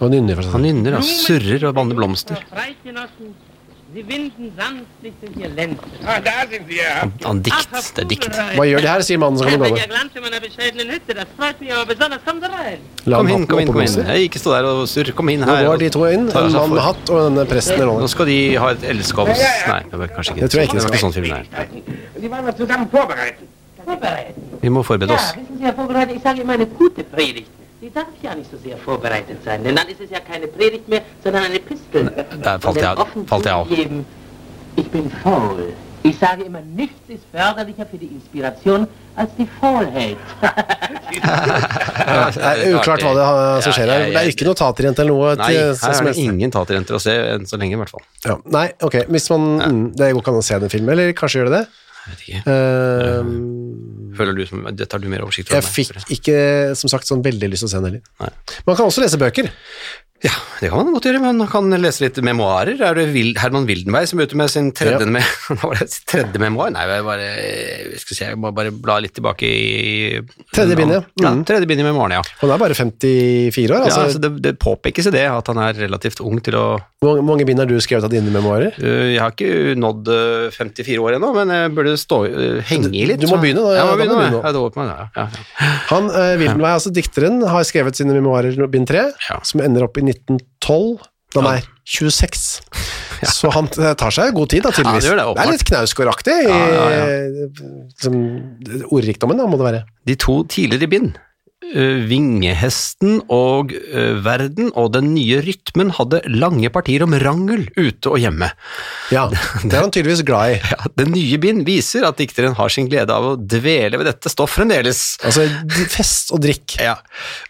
[0.00, 2.40] Og nynner for seg Han nynner og surrer og banner blomster.
[6.06, 6.20] Ah,
[6.70, 6.92] ja.
[7.24, 7.72] Han dikt.
[7.96, 8.28] Det er dikt.
[8.54, 9.98] Hva gjør de her, sier mannen som kommer gående.
[13.10, 13.96] Kom inn, kom inn, kom inn.
[14.14, 15.10] Jeg ikke stå der og surr.
[15.18, 15.64] Kom inn her.
[15.64, 18.30] Nå går de to inn, en mann med hatt og denne presten i Nå skal
[18.30, 19.42] de ha et elskovs...
[19.66, 21.02] Nei, det var kanskje ikke Det tror jeg ikke det var skal.
[21.04, 21.34] sånn film.
[22.94, 23.44] Vorbereiten.
[24.60, 25.34] Vi må forberede Ja, oss.
[27.80, 30.86] Sie, darf ja nicht so sehr vorbereitet sein, denn dann ist es ja keine Predigt
[30.88, 32.10] mehr, sondern eine Pistel.
[32.42, 33.66] Da fällt er- fällt er auch.
[34.76, 35.72] Ich bin faul.
[36.02, 40.16] Ich sage immer, nichts ist förderlicher für die Inspiration als die Faulheit.
[41.10, 44.04] Det er uklart hva det er som skjer her.
[44.14, 45.32] Det er ikke noe taterjente eller noe.
[45.40, 47.92] Nei, til, her sånn er det ingen taterjenter å se enn så lenge, i hvert
[47.92, 48.04] fall.
[48.24, 48.36] Ja.
[48.56, 48.96] Nei, ok.
[49.10, 49.68] Hvis man ja.
[50.00, 51.64] Det går ikke an å se den filmen, eller kanskje gjør det det?
[52.00, 52.42] Jeg vet ikke.
[52.50, 56.38] Uh, Føler du som Dette har du mer oversikt over jeg fikk ikke,
[56.78, 58.38] som sagt, sånn veldig lyst til å se den heller.
[58.66, 59.50] Man kan også lese bøker.
[60.20, 60.30] Ja,
[60.60, 61.20] det kan man godt gjøre.
[61.24, 62.76] Man kan lese litt memoarer.
[62.84, 65.06] Er det Vil- Herman Wildenvey som er ute med sin tredje, Ja.
[65.08, 65.24] med,
[65.88, 66.68] sin tredje memoar?
[66.74, 67.28] Nei, jeg bare,
[68.02, 70.20] skal se, jeg må bare bla litt tilbake i
[70.52, 71.00] Tredje bind, ja.
[71.24, 71.30] ja.
[71.32, 71.44] Mm.
[71.48, 72.22] Tredje bind i memoarene, ja.
[72.42, 73.78] Han er bare 54 år.
[73.78, 76.66] ja Altså, altså det, det påpekes i det at han er relativt ung til å
[77.00, 78.76] Hvor mange- bind har du skrevet av dine memoarer?
[78.76, 82.92] Øh, Jeg har ikke nådd øh, 54 år ennå, men jeg burde stå, øh, henge
[82.92, 83.20] i litt.
[83.24, 84.84] Du må begynne da, Ja, jeg må da må begynne, begynne.
[84.84, 85.72] Ja, jeg, ja.
[85.94, 86.12] Han,
[86.44, 89.40] Wildenvey, altså dikteren, har skrevet sine memoarer bind 3, Ja.
[89.48, 91.60] som ender opp i 1912, da han Ja.
[91.60, 92.60] er 26.
[93.36, 95.04] Så han eh, tar seg god tid, da, tydeligvis.
[95.10, 97.08] Ja, det det, er litt Knausgård-aktig i Ja, ja,
[97.90, 98.14] liksom,
[98.90, 99.82] ordrikdommen, da, må det være.
[100.08, 101.10] De to tidligere bind,
[102.10, 108.18] Vingehesten og øh, Verden og Den nye rytmen, hadde lange partier om rangel ute og
[108.22, 108.48] hjemme.
[109.14, 110.60] Ja, det er han tydeligvis glad i.
[110.70, 114.30] Ja, den nye bind viser at dikteren har sin glede av å dvele ved dette
[114.32, 115.02] stoff fremdeles.
[115.26, 115.46] Altså,
[115.92, 116.76] fest og drikk.
[116.82, 116.96] Ja,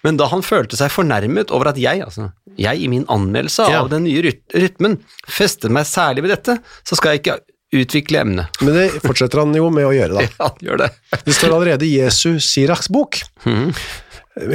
[0.07, 2.31] Men da han følte seg fornærmet over at jeg, altså
[2.61, 3.83] jeg i min anmeldelse Ja.
[3.85, 4.99] av den nye ryt rytmen,
[5.31, 7.39] festet meg særlig ved dette, så skal jeg ikke
[7.81, 8.59] utvikle emnet.
[8.67, 10.27] Men det fortsetter han jo med å gjøre, da.
[10.41, 10.89] Ja, han gjør det.
[11.29, 13.71] Det står allerede i Jesu Sirachs bok, jeg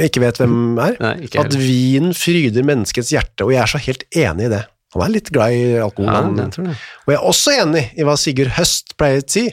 [0.06, 0.96] ikke vet hvem er.
[1.02, 4.62] Nei, at vin fryder menneskets hjerte, og jeg er så helt enig i det.
[4.96, 6.08] Han er litt glad i alkohol.
[6.08, 6.70] Ja, jeg tror.
[7.04, 9.50] Og jeg er også enig i hva Sigurd Høst pleier å si.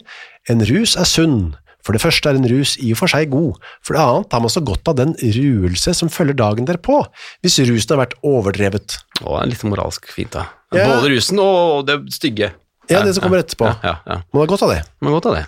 [0.51, 1.41] En rus er sunn.
[1.83, 3.57] For det første er en rus i og for seg god.
[3.83, 7.01] For det annet har man så godt av den ruelse som følger dagen derpå,
[7.43, 9.01] hvis rusen har vært overdrevet.
[9.19, 10.47] Å, det er litt moralsk fint, da.
[10.71, 10.87] Ja.
[10.93, 12.53] Både rusen og det stygge.
[12.91, 13.67] Ja, det som kommer etterpå.
[13.83, 14.21] Ja, ja.
[14.31, 14.79] Man har godt av det.
[15.03, 15.43] Man har godt av det.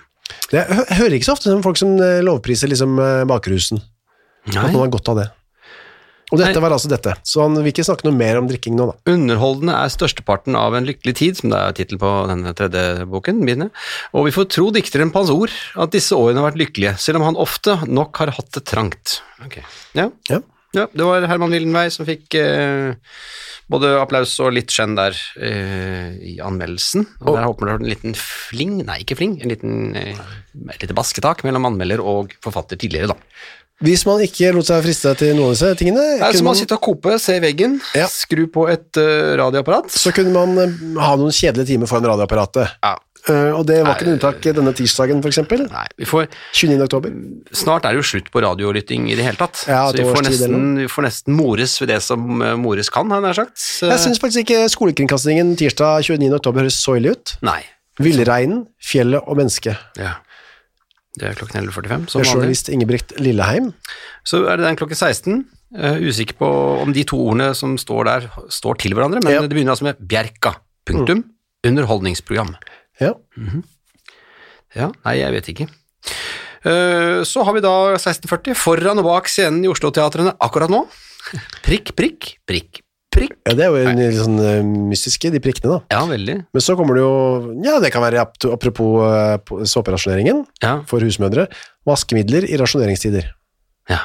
[0.52, 3.24] Jeg hører ikke så ofte folk som eh, lovpriser liksom eh,
[4.46, 4.70] bakrusen.
[4.70, 5.32] At man har godt av det.
[6.34, 6.64] Og dette Nei.
[6.64, 7.14] var altså dette.
[7.28, 9.14] Så han vil ikke snakke noe mer om drikking nå, da.
[9.14, 13.44] Underholdende er størsteparten av en lykkelig tid, som det er tittel på denne tredje boken,
[13.46, 13.70] mine.
[14.18, 17.22] Og vi får tro dikteren på hans ord, at disse årene har vært lykkelige, selv
[17.22, 19.20] om han ofte nok har hatt det trangt.
[19.46, 19.60] Ok.
[19.94, 20.10] Ja.
[20.32, 20.42] Ja.
[20.74, 22.98] ja, det var Herman Wildenvey som fikk eh,
[23.72, 27.06] både applaus og litt skjenn der eh, i anmeldelsen.
[27.22, 30.26] Og der håper det var en liten fling, nei ikke fling, en liten, eh,
[30.74, 33.20] et lite basketak mellom anmelder og forfatter tidligere da.
[33.84, 36.60] Hvis man ikke lot seg friste til noen av disse tingene, Nei, Så man, man,
[36.62, 38.06] sitte og kope, se veggen, Ja.
[38.08, 39.92] skru på et uh, radioapparat.
[39.92, 42.78] så kunne man uh, ha noen kjedelige timer foran radioapparatet.
[42.82, 42.96] Ja.
[43.28, 45.66] Uh, og det var ikke noe unntak denne tirsdagen, eksempel.
[45.74, 46.80] Nei, vi får 29.
[46.86, 47.12] oktober.
[47.52, 49.66] Snart er det jo slutt på radiolytting i det hele tatt.
[49.68, 52.22] Ja, så vi får, nesten, vi får nesten mores ved det som
[52.62, 53.58] mores kan, har jeg nær sagt.
[53.60, 56.32] Så- Jeg syns faktisk ikke skolekringkastingen tirsdag 29.
[56.38, 57.36] oktober høres så ille ut.
[57.42, 57.64] Nei.
[58.00, 59.78] Villreinen, fjellet og mennesket.
[59.98, 60.16] Ja.
[61.16, 63.70] Det er klokken 11.45, Med som journalist Ingebrigt Lilleheim.
[64.28, 65.46] Så er det den klokken 16.
[65.76, 66.48] Uh, usikker på
[66.84, 69.42] om de to ordene som står der, står til hverandre, men Ja.
[69.42, 70.56] det begynner altså med Bjerka.
[70.86, 71.24] Punktum.
[71.66, 72.54] Underholdningsprogram.
[73.02, 73.14] Ja.
[74.76, 75.68] Ja, nei, jeg vet ikke.
[76.66, 80.84] Eh, Så har vi da 1640, foran og bak scenen i Oslo-teatrene akkurat nå.
[81.66, 82.82] Prikk, prikk, prikk,
[83.16, 83.36] prikk.
[83.48, 84.60] ja, det er jo litt sånn eh,
[84.92, 85.80] mystiske, de prikkene, da.
[85.96, 86.36] Ja, veldig.
[86.54, 87.14] Men så kommer det jo
[87.66, 91.48] Ja, det kan være ap- apropos eh, på- såperasjoneringen Ja, for husmødre.
[91.88, 93.32] Vaskemidler i rasjoneringstider.
[93.90, 94.00] ja,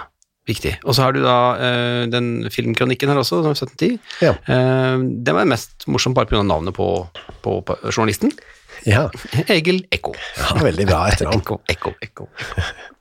[0.49, 0.77] viktig.
[0.85, 3.99] Og så har du da eh, den filmkronikken her også, som er 1710.
[4.25, 4.35] Ja.
[4.47, 6.43] Eh, det var mest morsomt bare pga.
[6.43, 6.89] navnet på,
[7.43, 8.33] på, på journalisten.
[8.87, 9.09] ja.
[9.49, 10.15] Egil Ekko.
[10.39, 11.41] ja veldig bra etternavn.
[11.41, 12.29] Ekko, Ekko, Ekko.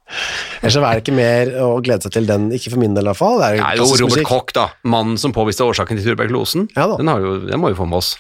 [0.60, 3.12] Ellers er det ikke mer å glede seg til den, ikke for min del i
[3.12, 3.38] hvert fall.
[3.42, 4.30] Det er jo er jo Robert musikk.
[4.30, 4.66] Koch, da.
[4.96, 6.70] Mannen som påviste årsaken til tuberkulosen.
[6.76, 6.98] Ja da.
[7.02, 8.16] Den, har jo, den må vi få med oss.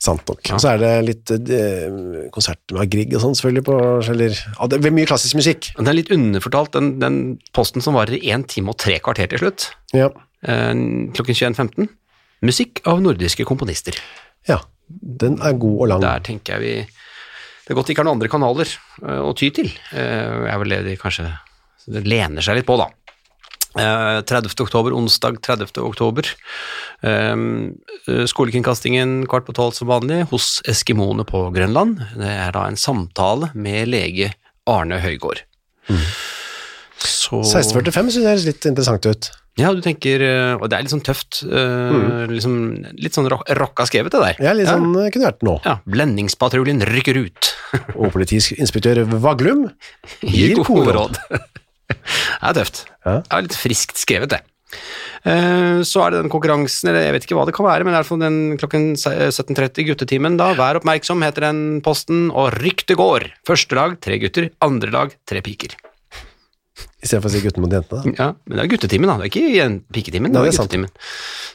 [0.00, 0.40] Sant nok.
[0.48, 0.56] Ja.
[0.56, 3.74] så er det litt eh, konsert med Grieg og sånn, selvfølgelig, på
[4.14, 5.68] eller, ja, Det er mye klassisk musikk.
[5.76, 7.18] Men Det er litt underfortalt, den, den
[7.56, 9.68] posten som varer i én time og tre kvarter til slutt.
[9.92, 10.08] Ja.
[10.48, 10.72] Eh,
[11.16, 11.90] klokken 21.15.
[12.48, 13.96] Musikk av nordiske komponister.
[14.48, 14.62] ja.
[14.90, 16.00] Den er god og lang.
[16.02, 16.99] Der tenker jeg vi
[17.70, 18.70] Det er godt det ikke er noen andre kanaler
[19.06, 19.70] eh, å ty til.
[19.94, 21.28] Det er vel det de kanskje
[21.90, 22.88] det lener seg litt på, da.
[23.78, 24.50] Eh, 30.
[24.64, 25.78] oktober, onsdag 30.
[25.86, 26.26] oktober.
[27.06, 27.36] Eh,
[28.26, 32.02] skolekringkastingen kvart på tolv som vanlig hos eskimoene på Grønland.
[32.18, 34.32] Det er da en samtale med lege
[34.66, 35.44] Arne Høygård.
[37.00, 39.30] Så 1645 synes jeg høres litt interessant ut.
[39.58, 41.40] Ja, du tenker eh, Og det er litt sånn tøft.
[41.46, 42.30] Mm.
[42.34, 42.58] liksom,
[42.98, 44.42] litt sånn rock, rocka skrevet, det der.
[44.50, 45.06] Ja, litt sånn ja.
[45.14, 45.56] kunne vært nå.
[45.66, 47.49] Ja, Blendingspatruljen rykker ut.
[47.96, 49.66] Og politiinspektør Vaglum
[50.22, 51.18] Gir gode råd.
[51.30, 52.84] det er tøft.
[53.04, 53.18] Ja.
[53.20, 54.40] Det er litt friskt skrevet, det.
[55.26, 57.94] Eh, Så er det den konkurransen, eller jeg vet ikke hva det kan være, men
[57.94, 60.52] i hvert fall den klokken 17.30, guttetimen da.
[60.58, 63.28] Vær oppmerksom, heter den posten, og ryktet går.
[63.48, 65.76] Første lag tre gutter, andre lag tre piker.
[67.00, 68.02] I stedet for å si gutten mot jentene.
[68.04, 68.12] da.
[68.18, 69.16] Ja, Men det er guttetimen, da.
[69.16, 70.32] Det er ikke piketimen.
[70.34, 70.90] Nei, det er guttetimen.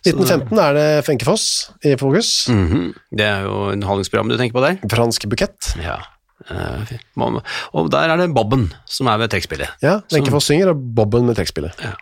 [0.05, 1.45] 1915 er det Fenke Foss
[1.85, 2.31] i fokus.
[2.49, 2.93] Mhm.
[3.13, 4.79] Det er jo underholdningsprogrammet du tenker på der.
[4.89, 5.75] Fransk bukett.
[5.81, 5.99] Ja.
[6.49, 6.97] Eh.
[7.73, 9.77] Og der er det Bobben som er ved trekkspillet.
[9.81, 11.77] Ja, Wenche Foss synger, og Bobben med trekkspillet.
[11.81, 11.93] Ja.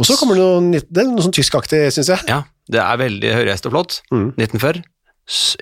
[0.00, 2.24] Og så kommer det noe, det er noe sånn tyskaktig, synes jeg.
[2.28, 4.00] Ja, det er veldig høyreist og flott.
[4.12, 4.32] Mm.
[4.40, 4.82] 1940.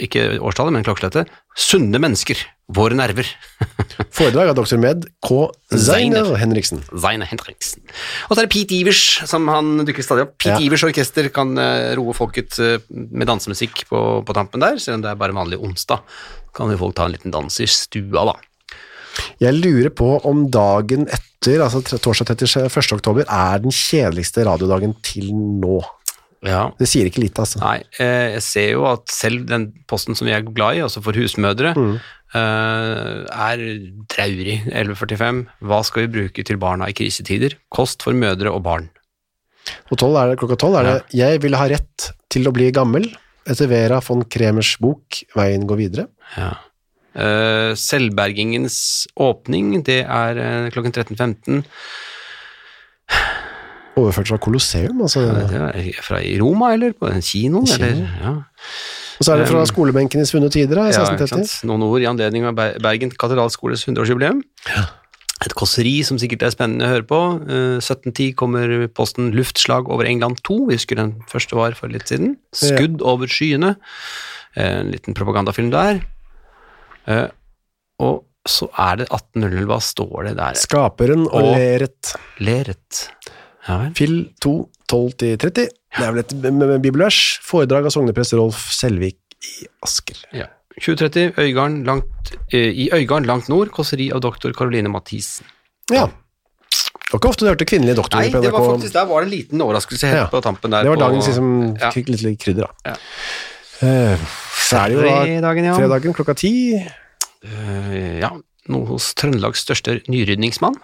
[0.01, 1.29] Ikke årstallet, men klokkeslettet.
[1.59, 2.41] Sunne mennesker.
[2.73, 3.29] Våre nerver.
[4.17, 5.39] Foredrag av doktor med K.
[5.73, 6.83] Zeiner Henriksen.
[6.93, 7.85] Zaine Henriksen.
[8.29, 10.35] Og så er det Pete Ivers, som han dukker stadig opp.
[10.37, 10.65] Pete Ja.
[10.65, 15.07] Ivers orkester kan eh, roe folket eh, med dansemusikk på, på tampen der, selv om
[15.07, 16.05] det er bare vanlig onsdag.
[16.57, 18.37] Kan jo folk ta en liten dans i stua, da.
[19.43, 22.69] Jeg lurer på om dagen etter, altså torsdag 31.
[22.99, 25.81] oktober, er den kjedeligste radiodagen til nå.
[26.47, 26.69] Ja.
[26.79, 27.61] Det sier ikke lite, altså.
[27.63, 31.03] Nei, eh, jeg ser jo at selv den posten som vi er glad i, altså
[31.03, 31.97] for husmødre, mm.
[32.39, 33.65] er
[34.13, 34.61] traurig.
[34.69, 35.43] 11.45.
[35.67, 37.57] Hva skal vi bruke til barna i krisetider?
[37.75, 38.91] Kost for mødre og barn.
[39.91, 42.71] Og 12 er det, klokka tolv er det 'Jeg ville ha rett til å bli
[42.73, 43.11] gammel'
[43.49, 46.09] etter Vera von Kremers bok 'Veien går videre'.
[46.37, 46.53] Ja.
[47.19, 51.65] Eh, selvbergingens åpning, det er eh, klokken 13.15.
[53.99, 55.25] Overført fra Colosseum, altså.
[55.75, 57.65] Er fra i Roma, eller på en kino?
[57.67, 57.85] Kino.
[57.85, 58.37] Eller, ja.
[59.19, 61.49] Og så er det fra skolebenken i svunne tider, da, i Ja, ikke 1630.
[61.49, 61.67] sant?
[61.69, 64.45] Noen ord i anledning av Bergen katedralskoles 100-årsjubileum.
[65.47, 67.19] Et kåseri som sikkert er spennende å høre på.
[67.47, 70.57] Eh, 1710 kommer posten Luftslag over England 2.
[70.71, 72.37] Vi husker den første var for litt siden.
[72.55, 73.77] Skudd over skyene.
[74.57, 76.01] Eh, En liten propagandafilm der.
[77.07, 77.29] Eh,
[78.01, 80.55] Og så er det 1800, hva står det der?
[80.55, 82.15] Skaperen og Og- Leret.
[82.41, 83.09] Leret.
[83.69, 83.91] Ja vel.
[83.99, 84.53] Fil 2,
[84.91, 85.51] 12-30.
[85.99, 86.33] Det er vel et
[86.83, 87.19] bibelvers.
[87.45, 90.17] Foredrag av sogneprest Rolf Selvik i Asker.
[90.35, 90.47] Ja.
[90.79, 95.45] 2030, Øygarden langt, eh, i Øygarden langt nord, kåseri av doktor Caroline Mathisen.
[95.91, 96.07] Ja.
[96.09, 99.23] Det var ikke ofte du hørte kvinnelige doktorer Nei, på det var faktisk, der var
[99.25, 100.27] det en liten overraskelse helt Ja.
[100.29, 100.83] på tampen der.
[100.85, 101.91] Det var på- dagens liksom, ja.
[101.91, 102.93] fikk litt, litt krydder, da.
[102.93, 102.97] Ja.
[103.89, 104.19] Eh,
[104.69, 105.75] så er det jo da Fredagen, ja.
[105.79, 106.53] fredagen klokka ti.
[107.45, 108.31] Eh, ja,
[108.73, 110.79] noe hos Trøndelags største nyrydningsmann.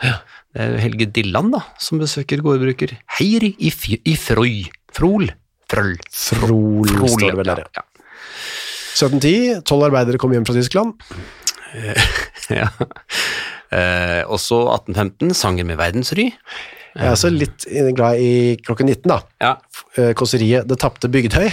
[0.55, 3.73] Er Helge Dilland, da, som besøker gårdbruker Heiri i,
[4.05, 4.65] i Frøy.
[4.95, 5.31] Frol.
[5.71, 5.97] Frøl.
[6.13, 7.83] Frol, står det vel der, ja.
[7.83, 7.89] ja.
[8.95, 10.95] 1710, tolv arbeidere kom hjem fra Tyskland.
[12.61, 12.69] ja.
[13.75, 16.29] Eh, også 1815, Sanger med verdensry.
[16.95, 17.67] Jeg er også litt
[17.97, 19.19] glad i klokken 19, da.
[19.43, 19.57] Ja.
[19.99, 21.49] Eh, Kåseriet Det tapte Bygdhøy.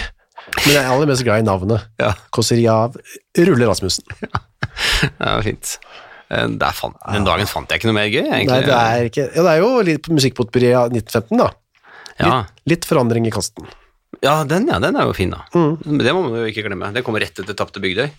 [0.51, 1.89] Men jeg er aller mest glad i navnet.
[2.01, 2.97] Ja, Kåseri av
[3.37, 4.05] Rulle Rasmussen.
[4.21, 5.75] det var fint.
[6.31, 8.47] Eh, fant, den dagen fant jeg ikke noe mer gøy, egentlig.
[8.47, 11.51] Nei, det er ikke Ja, det er jo litt musikkpotpurri av 1915, da.
[12.21, 12.39] ja.
[12.71, 13.67] Litt forandring i kasten.
[14.21, 15.43] Ja, den, ja, den er jo fin, da.
[15.55, 15.99] Mm.
[15.99, 16.91] Det må man jo ikke glemme.
[16.95, 18.09] Det kommer rett etter Tapte Bygdøy.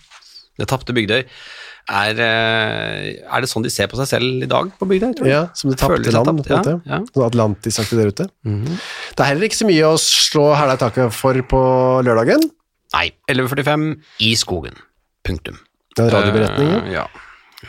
[0.59, 4.69] Det Tapte Bygdøy er eh, Er det sånn de ser på seg selv i dag
[4.79, 5.33] på Bygdøy, tror jeg?
[5.33, 6.99] Ja, som det tapte land, tapt, ja, ja.
[7.09, 8.29] Sånn Atlantisaktig der ute.
[8.47, 8.77] Mhm.
[9.13, 11.61] Det er heller ikke så mye å slå hæla i taket for på
[12.05, 12.45] lørdagen.
[12.93, 13.87] Nei, 11.45
[14.21, 14.77] i skogen.
[15.25, 15.57] Punktum.
[15.97, 16.89] Den radioberetningen.
[16.89, 17.07] Uh, ja.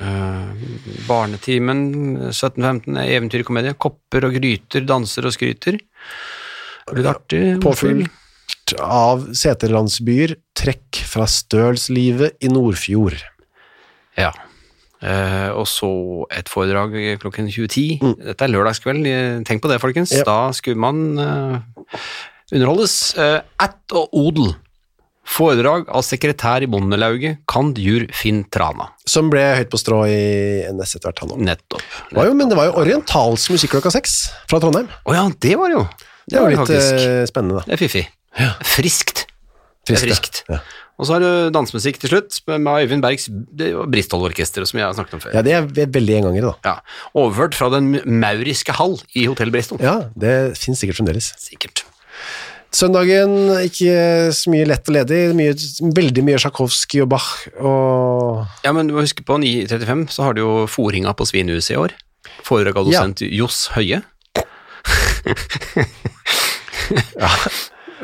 [0.00, 0.64] Eh,
[1.06, 1.84] barnetimen
[2.30, 3.76] 17.15 er eventyrkomedie.
[3.78, 5.78] Kopper og gryter, danser og skryter.
[6.94, 7.42] Litt artig.
[7.64, 13.20] Påfylt av seterlandsbyer, trekk fra stølslivet i Nordfjord.
[14.18, 14.32] Ja.
[15.04, 15.90] Eh, og så
[16.32, 17.98] et foredrag klokken 20.10.
[18.00, 18.14] Mm.
[18.30, 20.14] Dette er lørdagskveld, eh, tenk på det, folkens.
[20.16, 20.24] Ja.
[20.28, 21.98] Da skulle man eh,
[22.54, 23.14] underholdes.
[23.18, 24.54] Uh, at og odel.
[25.24, 28.90] Foredrag av sekretær i Bondelauget, Kandjur Finn Trana.
[29.08, 30.18] Som ble høyt på strå i
[30.70, 31.44] NS etter hvert, han òg.
[31.48, 31.82] Nettopp.
[32.10, 34.88] Det var jo- Men det var jo orientalsk musikk klokka seks fra Trondheim.
[35.06, 35.88] Å ja, det var det jo.
[36.28, 36.92] Det var var litt faktisk.
[37.08, 37.64] eh, spennende, da.
[37.66, 38.06] Det er fiffig.
[38.64, 39.26] Friskt.
[39.86, 40.42] Det er friskt.
[40.48, 40.58] Ja.
[40.98, 45.14] Og så har du dansemusikk til slutt, med Øyvind Bergs Bristol-orkester, som jeg har snakket
[45.14, 45.34] om før.
[45.34, 46.70] ja, det er veldig engangere, da.
[46.70, 46.74] Ja.
[47.18, 49.78] Overført fra den mauriske hall i Hotell Bristol.
[49.82, 51.32] Ja, det finnes sikkert fremdeles.
[51.40, 51.82] Sikkert.
[52.74, 53.34] Søndagen,
[53.68, 53.94] ikke
[54.34, 55.20] så mye lett og ledig.
[55.38, 55.52] Mye,
[55.94, 57.28] veldig mye Sjakowski og Bach
[57.60, 61.76] og Ja, men du må huske på 9.35 så har du jo Foringa på Svinehuset
[61.76, 61.94] i år.
[62.44, 63.04] Foredrag av Ja.
[63.04, 64.02] dosent Johs Høie.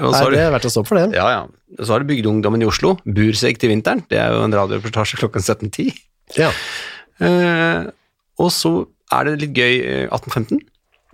[0.01, 1.11] Så Nei, det er verdt å stå for det.
[1.19, 1.41] ja, ja.
[1.85, 4.01] Så har du Bygdeungdommen i Oslo, Burseg til vinteren.
[4.11, 5.93] Det er jo en radioreportasje klokken 17.10.
[6.39, 6.49] Ja.
[7.23, 7.85] Eh,
[8.41, 8.73] og så
[9.13, 10.63] er det litt gøy, eh, 1815.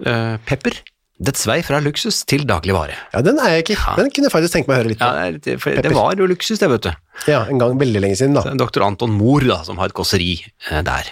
[0.07, 0.79] Eh, pepper.
[1.17, 2.93] Dets vei fra luksus til dagligvare.
[3.15, 3.77] ja, den er jeg ikke.
[3.97, 6.13] Den kunne jeg faktisk tenkt meg å høre litt Ja, det, er for det var
[6.21, 6.93] jo luksus, det, vet du.
[7.33, 8.43] Ja, En gang veldig lenge siden, da.
[8.53, 8.85] Dr.
[8.85, 11.09] Anton Mohr, da, som har et kåseri eh, der.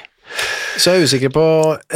[0.76, 1.44] Så jeg er usikker på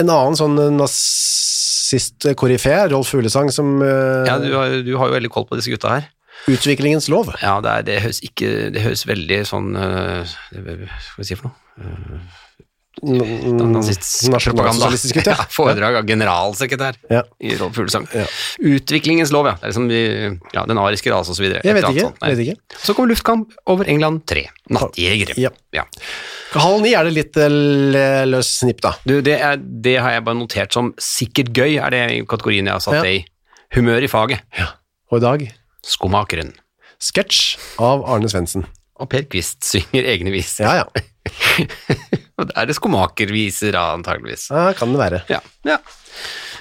[0.00, 5.30] en annen sånn nazist-koryfé, Rolf Fuglesang, som eh, Ja, du har, du har jo veldig
[5.34, 6.04] koll på disse gutta her.
[6.48, 7.28] Utviklingens lov.
[7.42, 10.22] Ja, det, er, det, høres ikke, det høres veldig sånn uh,
[10.54, 11.56] Hva skal vi si for noe?
[11.82, 12.20] Mm,
[13.00, 13.80] Propaganda.
[14.34, 15.34] Nasjonalsosialistisk ut, ja.
[15.38, 17.22] Ja, foredrag av generalsekretær Ja.
[17.40, 18.06] i Rolf Fuglesang.
[18.14, 18.24] Ja.
[18.58, 19.54] Utviklingens lov, ja.
[19.60, 21.46] Det er liksom ja, den ariske rase osv.
[21.62, 22.10] Jeg vet ikke.
[22.22, 22.56] Vet ikke.
[22.82, 24.46] Så kommer luftkamp over England 3.
[24.74, 25.36] Nattjegere.
[25.40, 25.50] Ja.
[25.74, 25.84] Ja.
[26.58, 28.94] Halv ni er det litt eh, løs snipp, da.
[29.04, 32.66] Du, det, er, det har jeg bare notert som sikkert gøy, er det i kategorien
[32.68, 33.04] jeg har satt Ja.
[33.04, 33.24] det i.
[33.76, 34.40] Humør i faget.
[35.12, 35.46] Og i dag
[35.88, 36.54] Skomakeren.
[37.00, 38.64] sketsj av Arne Svendsen.
[38.98, 40.64] Og Per Kvist synger egne viser.
[40.66, 41.04] Ja, ja.
[42.42, 44.48] Og da er det skomakerviser, da, antageligvis.
[44.54, 44.68] ja.
[44.78, 45.22] Kan det være.
[45.32, 45.40] Ja.
[45.66, 45.78] ja.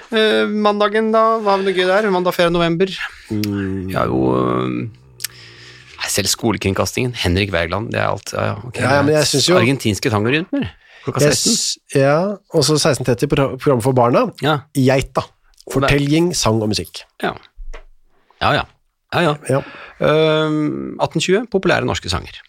[0.07, 1.23] Uh, mandagen, da?
[1.43, 2.07] Hva er det gøy der?
[2.13, 2.49] Mandag 4.
[2.55, 2.91] november.
[3.29, 3.89] Mm.
[3.93, 7.11] Har jo eh, selv skolekringkastingen.
[7.19, 8.31] Henrik Wergeland, det er alt.
[8.33, 8.83] Ja, ja, okay.
[8.85, 10.69] Ja, men jeg synes jo- Argentinske tangorytmer.
[11.03, 11.53] Klokka 16.
[11.53, 12.15] s- ja,
[12.53, 14.25] og så 16.30 på program for barna.
[14.43, 14.57] Ja.
[14.75, 15.25] Geita.
[15.71, 17.03] Fortelling, sang og musikk.
[17.23, 17.33] Ja.
[18.41, 18.63] Ja, ja.
[19.13, 19.35] ja, ja.
[19.49, 19.61] Ja.
[19.99, 20.57] Eh,
[21.03, 22.39] 1820, populære norske sanger.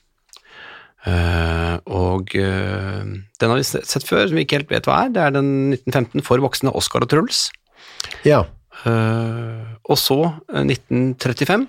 [1.06, 3.02] Eh, og uh,
[3.38, 5.12] den har vi sett før, som vi ikke helt vet hva er.
[5.14, 7.48] Det er den 1915 for voksne Oscar og Truls.
[8.24, 8.44] ja.
[8.86, 10.16] Uh, og så,
[10.54, 11.64] eh, 1935,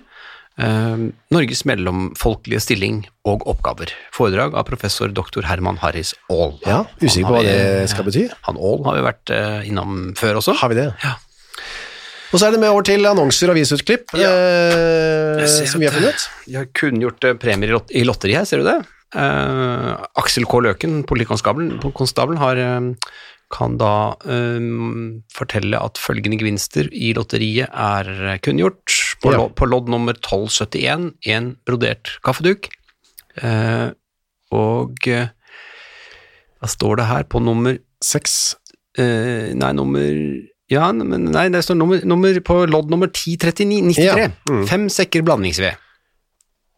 [0.62, 1.00] eh,
[1.34, 3.90] Norges mellomfolkelige stilling og oppgaver.
[4.14, 6.52] Foredrag av professor doktor Herman Harris Aall.
[6.62, 8.28] Ja, usikker på hva det skal bety.
[8.46, 9.32] Han Aall har vi vært
[9.66, 10.54] innom før også.
[10.60, 10.86] Har vi det?
[11.02, 11.16] Ja.
[12.30, 14.30] Og så er det med over til annonser og avisutklipp Ja.
[15.50, 16.28] som vi har funnet.
[16.46, 18.78] vi har kunngjort premier i lot- i lotteri her, ser du det?
[19.10, 19.90] Eh,
[20.20, 20.60] Aksel K.
[20.62, 22.80] Løken, politikonstabelen, har, eh,
[23.50, 24.60] kan da eh,
[25.34, 28.84] fortelle at følgende gevinster i lotteriet er kunngjort.
[29.20, 29.48] På, Ja.
[29.48, 32.70] på lodd nummer 1271, en brodert kaffeduk.
[33.40, 33.92] Uh,
[34.50, 35.30] og hva
[36.66, 38.56] står det her på nummer Seks.
[38.98, 44.04] Nei, nummer Ja, men nei, det står nummer, nummer på lodd nummer 1039, 93.
[44.04, 44.66] Ja, mm.
[44.66, 45.78] Fem sekker blandingsved.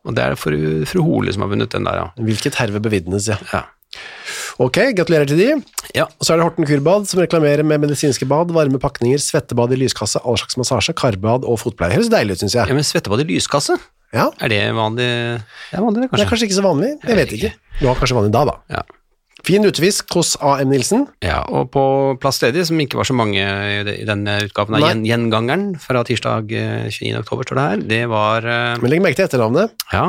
[0.07, 0.57] Og det er fru,
[0.89, 2.07] fru Hole som har vunnet den der, ja.
[2.19, 3.39] Hvilket herve bevitnes, ja.
[3.53, 3.63] ja.
[4.63, 5.49] Ok, gratulerer til de.
[5.97, 9.75] Ja, Og så er det Horten Kurbad som reklamerer med medisinske bad, varme pakninger, svettebad
[9.77, 11.93] i lyskasse, all slags massasje, karbad og fotpleie.
[11.95, 13.79] Høres deilig ut, syns ja men svettebad i lyskasse,
[14.13, 15.07] Ja, er det vanlig?
[15.09, 16.19] Det er vanlig, kanskje.
[16.19, 16.47] det er kanskje?
[16.51, 16.91] ikke så vanlig.
[17.09, 17.51] Jeg vet ikke.
[17.79, 18.57] Du har kanskje vanlig da, da.
[18.75, 18.83] Ja.
[19.43, 20.71] Fin utefisk hos A.M.
[20.71, 21.07] Nilsen.
[21.25, 21.83] ja, og på
[22.23, 24.89] Plass ledig, som ikke var så mange i denne utgaven av Nei.
[24.93, 27.17] gjen, Gjengangeren fra tirsdag eh, 29.
[27.25, 29.75] oktober, står det her, det var eh, Men legg merke til etternavnet.
[29.93, 30.05] Ja.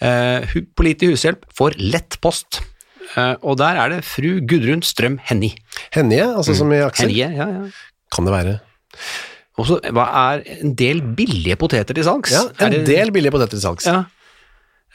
[0.00, 2.62] Uh, hu- Pålitelig hushjelp får lett post.
[3.16, 5.58] Uh, og der er det fru Gudrun Strøm Hennie.
[5.92, 7.10] Hennie, altså som i Aksel.
[7.12, 7.90] Hennie, ja, ja.
[8.14, 8.56] Kan det være.
[9.60, 12.32] Og så hva er en del billige poteter til salgs?
[12.32, 13.84] Ja, en det- del billige poteter til salgs.
[13.90, 14.04] Ja.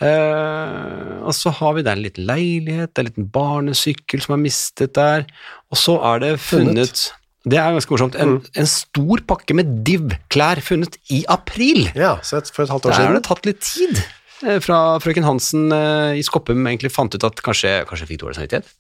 [0.03, 4.93] Eh, og så har vi der en liten leilighet, en liten barnesykkel som er mistet
[4.97, 5.23] der,
[5.71, 7.05] og så er det funnet, Funnet.
[7.45, 8.15] Det er ganske morsomt.
[8.17, 11.83] En, en stor pakke med Div-klær funnet i april.
[11.93, 13.99] Ja, så et, for et halvt år Der har det tatt litt tid.
[14.41, 18.39] eh, Fra frøken Hansen eh, i Skoppum egentlig fant ut at kanskje, kanskje fikk dårlig
[18.39, 18.73] samvittighet.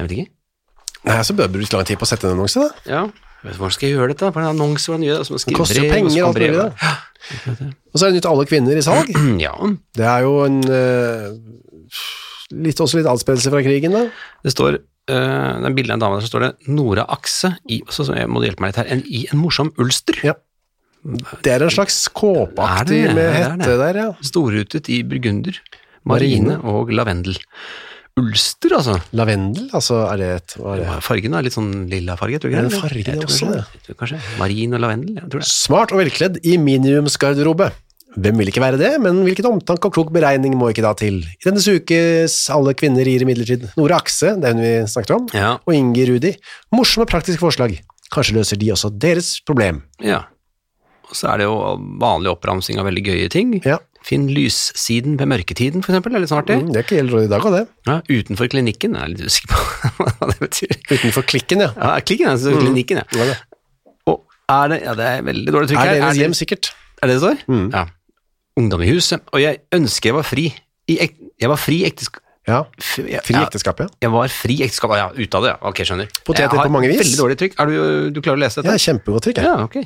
[0.00, 0.32] Jeg vet ikke.
[1.04, 2.88] Nei, så bør du bruke lang tid på å sette en annonse, da.
[2.88, 3.02] Ja.
[3.44, 4.30] Hvordan skal jeg gjøre dette?
[4.32, 4.88] På en annonse?
[4.88, 5.56] Hvordan gjør jeg det?
[5.58, 7.68] Koster jo penger, alt mulig, da.
[7.92, 9.12] Og så er det nytt Alle kvinner i salg.
[9.44, 9.52] Ja,
[9.96, 11.28] Det er jo en eh,
[12.64, 14.06] litt, også litt adspredelse fra krigen, da.
[14.44, 17.54] det står uh, det er bildet av en dame der så står det Nora Akse
[17.68, 20.20] i, så, så jeg må hjelpe meg litt her, en, i en morsom ulster.
[20.24, 20.36] Ja.
[21.44, 24.10] Det er en slags kåpeaktig med Ja, hette der, ja.
[24.24, 25.58] Storrutet i burgunder,
[26.08, 27.36] marine og lavendel.
[28.14, 28.94] Ulster, altså.
[29.18, 30.90] Lavendel, altså er det et er det?
[31.02, 32.68] Fargen er litt sånn lilla farge, tror jeg.
[32.68, 33.48] Det er fargen Jeg tror også,
[33.88, 33.96] det?
[33.98, 34.20] Kanskje.
[34.38, 35.48] Marin og lavendel, jeg tror det.
[35.50, 37.72] Smart og velkledd i minimumsgarderobe.
[38.14, 41.16] Hvem vil ikke være det, men hvilket omtanke og klok beregning må ikke da til.
[41.26, 45.26] I denne ukes Alle kvinner gir imidlertid Nora Akse, det er hun vi snakket om,
[45.34, 45.56] Ja.
[45.58, 46.30] og Inge Rudi.
[46.70, 47.80] Morsomme praktiske forslag.
[48.14, 49.82] Kanskje løser de også deres problem.
[49.98, 50.20] Ja.
[51.10, 51.56] Og så er det jo
[51.98, 53.56] vanlig oppramsing av veldig gøye ting.
[53.66, 56.12] Ja, Finn lyssiden ved mørketiden, for eksempel.
[56.12, 56.56] Det er litt sånn artig.
[56.60, 57.62] mm, det er ikke helt råd i dag, av det.
[57.88, 60.74] Ja, utenfor klinikken, jeg er litt usikker på hva det betyr.
[60.92, 61.70] Utenfor klikken, ja.
[61.78, 63.06] Ja, klikken er altså klinikken, ja.
[63.24, 63.38] Er det?
[64.12, 64.20] Og
[64.52, 66.00] er det, ja, det er veldig dårlig trykk Er her.
[66.02, 66.70] deres det- hjem sikkert?
[67.00, 67.40] Er det det står?
[67.48, 67.64] Mm.
[67.72, 67.86] Ja.
[68.60, 69.24] Ungdom i huset.
[69.32, 73.08] Og jeg ønsker jeg var fri i, ek jeg var fri ektesk Ja, fri
[73.40, 73.86] ekteskap, ja.
[74.04, 75.56] Jeg var fri ekteskap, ja, ut av det, ja.
[75.70, 76.10] Ok, skjønner.
[76.28, 76.98] Poteter på mange vis.
[77.00, 77.54] Veldig dårlig trykk.
[77.62, 77.76] Er du,
[78.12, 78.74] du klarer å lese dette?
[78.74, 79.40] Ja, kjempegodt trykk.
[79.40, 79.54] Ja.
[79.54, 79.78] Ja, ok.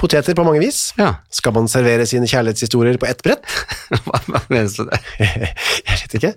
[0.00, 0.80] Poteter på mange vis.
[0.98, 1.12] Ja.
[1.30, 3.46] Skal man servere sine kjærlighetshistorier på ett brett?
[4.02, 4.98] Hva hva med det?
[5.22, 6.32] Jeg vet ikke.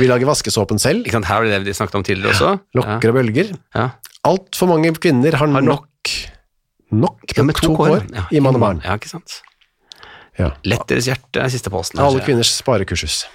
[0.00, 1.04] Vi lager vaskesåpen selv.
[1.04, 2.54] Ikke sant, her var det det vi snakket om tidligere også.
[2.80, 3.52] Lokker og bølger.
[3.76, 3.90] Ja.
[4.26, 6.14] Altfor mange kvinner har, Har nok.
[6.96, 8.00] nok Ja, med to kår
[8.32, 8.80] i mann og barn.
[8.86, 9.42] Ja, ikke sant.
[10.40, 10.54] Ja.
[10.64, 12.00] Lett deres hjerte er siste posten.
[12.00, 13.26] Alle kvinners sparekursus.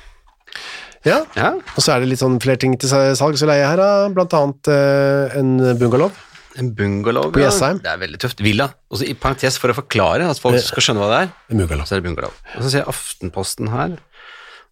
[1.07, 3.79] Ja, Ja, og så er det litt sånn flere ting til salgs og leie her,
[3.79, 4.09] da.
[4.13, 6.11] blant annet eh, en bungalow.
[6.59, 7.31] en bungalow.
[7.33, 7.49] På ja.
[7.49, 8.43] Det er veldig tøft.
[8.43, 8.67] Villa.
[8.91, 11.63] Og så i parentes for å forklare, at folk skal skjønne hva det er, En
[11.63, 11.85] bungalow.
[11.89, 12.31] så er det bungalow.
[12.57, 13.97] Og så ser jeg Aftenposten her,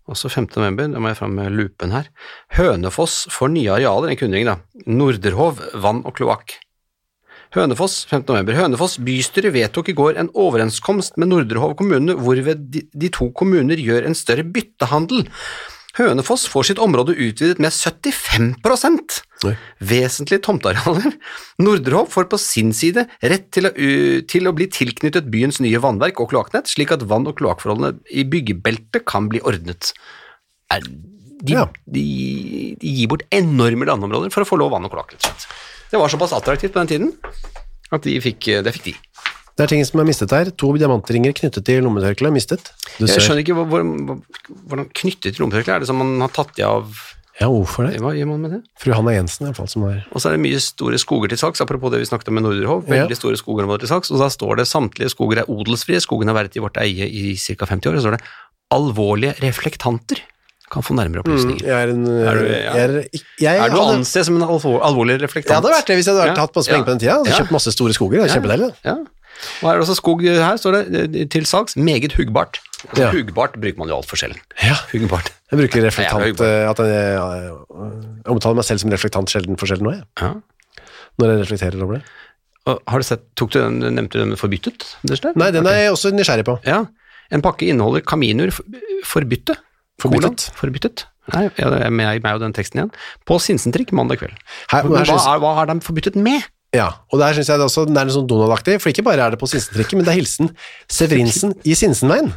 [0.09, 0.47] også 5.
[0.57, 2.07] november, da må jeg fram med lupen her.
[2.57, 4.55] Hønefoss får nye arealer, en kunngjøring da.
[4.89, 6.55] Norderhov, vann og kloakk.
[7.53, 8.27] Hønefoss, 5.
[8.29, 8.53] november.
[8.57, 13.77] Hønefoss bystyre vedtok i går en overenskomst med Norderhov kommune hvorved de, de to kommuner
[13.81, 15.23] gjør en større byttehandel.
[15.99, 18.53] Hønefoss får sitt område utvidet med 75
[19.47, 19.53] Oi.
[19.83, 21.13] vesentlige tomtearealer.
[21.59, 23.71] Nordrehov får på sin side rett til å,
[24.31, 28.23] til å bli tilknyttet byens nye vannverk og kloakknett, slik at vann- og kloakkforholdene i
[28.27, 29.91] byggebeltet kan bli ordnet.
[30.71, 31.67] Er, de, Ja.
[31.87, 32.05] de,
[32.79, 35.47] de gir bort enorme landområder for å få lov vann og kloakk, rett og slett.
[35.89, 37.13] Det var såpass attraktivt på den tiden
[37.91, 38.95] at de fikk, det fikk de.
[39.59, 40.49] Det er ting som er mistet her.
[40.55, 42.69] To diamantringer knyttet til lommetørkleet mistet.
[43.03, 44.21] Jeg skjønner ikke hvor, hvor,
[44.71, 45.75] hvordan knyttet til lommetørkleet?
[45.75, 46.87] er det som man har tatt de av
[47.39, 47.99] Ja, hvorfor det?
[48.03, 48.61] Hva gjør man med det?
[48.79, 51.31] Fru Hanna Jensen i hvert fall, som var Og så er det mye store skoger
[51.31, 52.81] til saks, apropos det vi snakket om med Norderhov.
[52.87, 53.19] Veldig Ja.
[53.19, 56.55] store skogområder til saks, og da står det samtlige skoger er odelsfrie, skogen har vært
[56.55, 57.65] i vårt eie i ca.
[57.65, 58.23] 50 år, og så står det
[58.75, 60.19] alvorlige reflektanter.
[60.69, 61.63] Kan få nærmere opplysninger.
[61.65, 62.73] Jeg er en Er du- ja.
[62.75, 65.49] jeg er, jeg Er du å anse som en alvor, alvorlig reflektant?
[65.49, 66.41] Jeg hadde vært det hvis jeg hadde vært, Ja.
[66.45, 67.15] hatt masse penger på den tida.
[67.25, 67.39] Ja.
[67.39, 68.21] kjøpt masse store skoger.
[68.21, 68.73] Det er kjempedeilig.
[68.85, 68.95] Ja.
[69.61, 71.75] Og her er det også skog her, står det eh, til salgs.
[71.79, 72.59] Meget huggbart.
[72.89, 73.09] Altså, Ja.
[73.11, 74.39] Huggbart bruker man jo altfor sjelden.
[74.63, 74.75] Ja.
[74.93, 75.31] Huggbart.
[75.51, 79.87] Jeg bruker reflektant jeg eh, jeg, jeg omtaler meg selv som reflektant sjelden for sjelden
[79.89, 80.05] nå, jeg.
[80.21, 80.33] Ja.
[81.19, 82.03] Når jeg reflekterer over det.
[82.69, 84.85] Og har du sett, tok du den, nevnte du den forbyttet?
[85.35, 86.59] Nei, den er jeg også nysgjerrig på.
[86.67, 86.83] Ja,
[87.31, 88.65] en pakke inneholder kaminur for-
[89.07, 89.55] forbytte.
[89.99, 90.49] Forbyttet?
[90.55, 91.05] Forbyttet.
[91.33, 92.91] Nei, jeg er med og den teksten igjen.
[93.27, 94.37] På Sinsentrikk mandag kveld.
[94.71, 96.45] Her, hva, er, hva har de forbyttet med?
[96.69, 99.23] Ja, og der syns jeg det også det er litt sånn Donald-aktig, for ikke bare
[99.25, 100.51] er det på Sinsentrikken, men det er hilsen
[100.85, 102.29] Severinsen i Sinsenveien.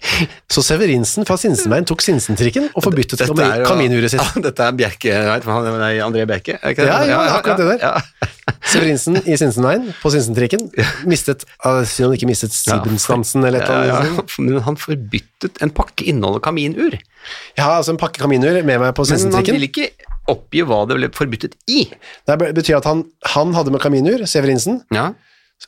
[0.54, 4.20] Så Severinsen fra Sinsenveien tok Sinsentrikken og forbyttet Dette med er jo- sitt.
[4.22, 6.54] Ja, dette er Bjerke, nei, er, André Bjerke?
[6.60, 6.92] er ikke det?
[6.92, 7.82] Ja, ja, akkurat det der.
[7.82, 8.28] Ja.
[8.70, 10.68] Severinsen i Sinsenveien på Sinsentrikken
[11.10, 14.38] mistet uh, Siden han ikke mistet Sibensdansen eller et eller annet.
[14.38, 16.94] Men han forbyttet en pakke inneholder kaminur.
[17.58, 20.82] Ja, altså en pakke kaminur med meg på Men han ville vil ikke oppgi hva
[20.88, 21.84] det ble forbyttet i.
[22.26, 23.04] Det betyr at han,
[23.34, 25.10] han hadde med kaminur, Severinsen, Ja,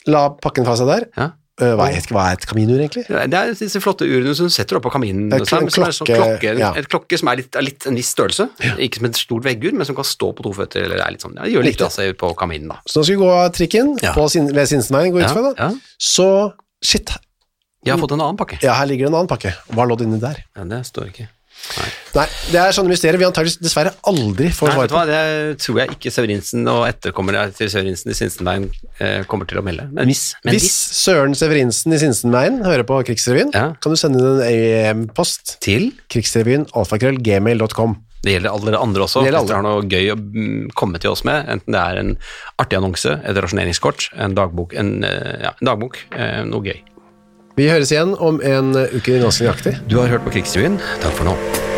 [0.09, 1.09] la pakken fra seg der.
[1.19, 1.31] ja.
[1.61, 3.03] Uh, hva, er, hva er et kaminur, egentlig?
[3.07, 5.27] Det er disse flotte urene som du setter oppå kaminen.
[5.29, 6.71] Det er en som er sånn klokke, klokke, ja.
[6.81, 8.47] Et klokke som er litt, litt en viss størrelse.
[8.83, 10.87] Ikke som et stort veggur, men som kan stå på to føtter.
[10.89, 12.79] Eller er litt sånn, ja, gjør litt av seg på kaminen, da.
[12.89, 14.15] Så nå skal vi gå av trikken Ja.
[14.17, 15.53] på sin, ved Sinsenveien, går ut fra da.
[15.61, 15.69] ja.
[16.01, 16.27] Så,
[16.83, 17.13] shit,
[17.85, 18.59] Jeg har fått en annen pakke.
[18.65, 19.53] ja, her ligger det en annen pakke.
[19.77, 20.41] Hva lå det inni der?
[20.57, 21.29] Ja, det står ikke.
[21.77, 25.03] Nei, det er sånne mysterier vi antakeligvis dessverre aldri får Nei, svar på.
[25.09, 25.23] det
[25.65, 28.67] tror jeg ikke Severinsen og etterkommerne til Sørensen i Sinsenveien
[29.01, 29.89] eh, kommer til å melde.
[29.97, 30.69] Men hvis, men Hvis.
[31.03, 33.73] Søren Severinsen i Sinsenveien hører på Krigsrevyen, Ja.
[33.81, 37.97] kan du sende inn en e-post Til krigsrevyen alfakrøllgmail.com.
[38.23, 39.25] Det gjelder alle dere andre også.
[39.25, 42.13] Hvis dere har noe gøy å mm, komme til oss med, enten det er en
[42.63, 46.79] artig annonse, et rasjoneringskort, en dagbok, en, eh, ja, en dagbok, eh, noe gøy.
[47.59, 49.75] Vi høres igjen om en uke ganske nøyaktig.
[49.91, 50.79] Du har hørt på Krigsrevyen.
[51.03, 51.72] Takk for nå.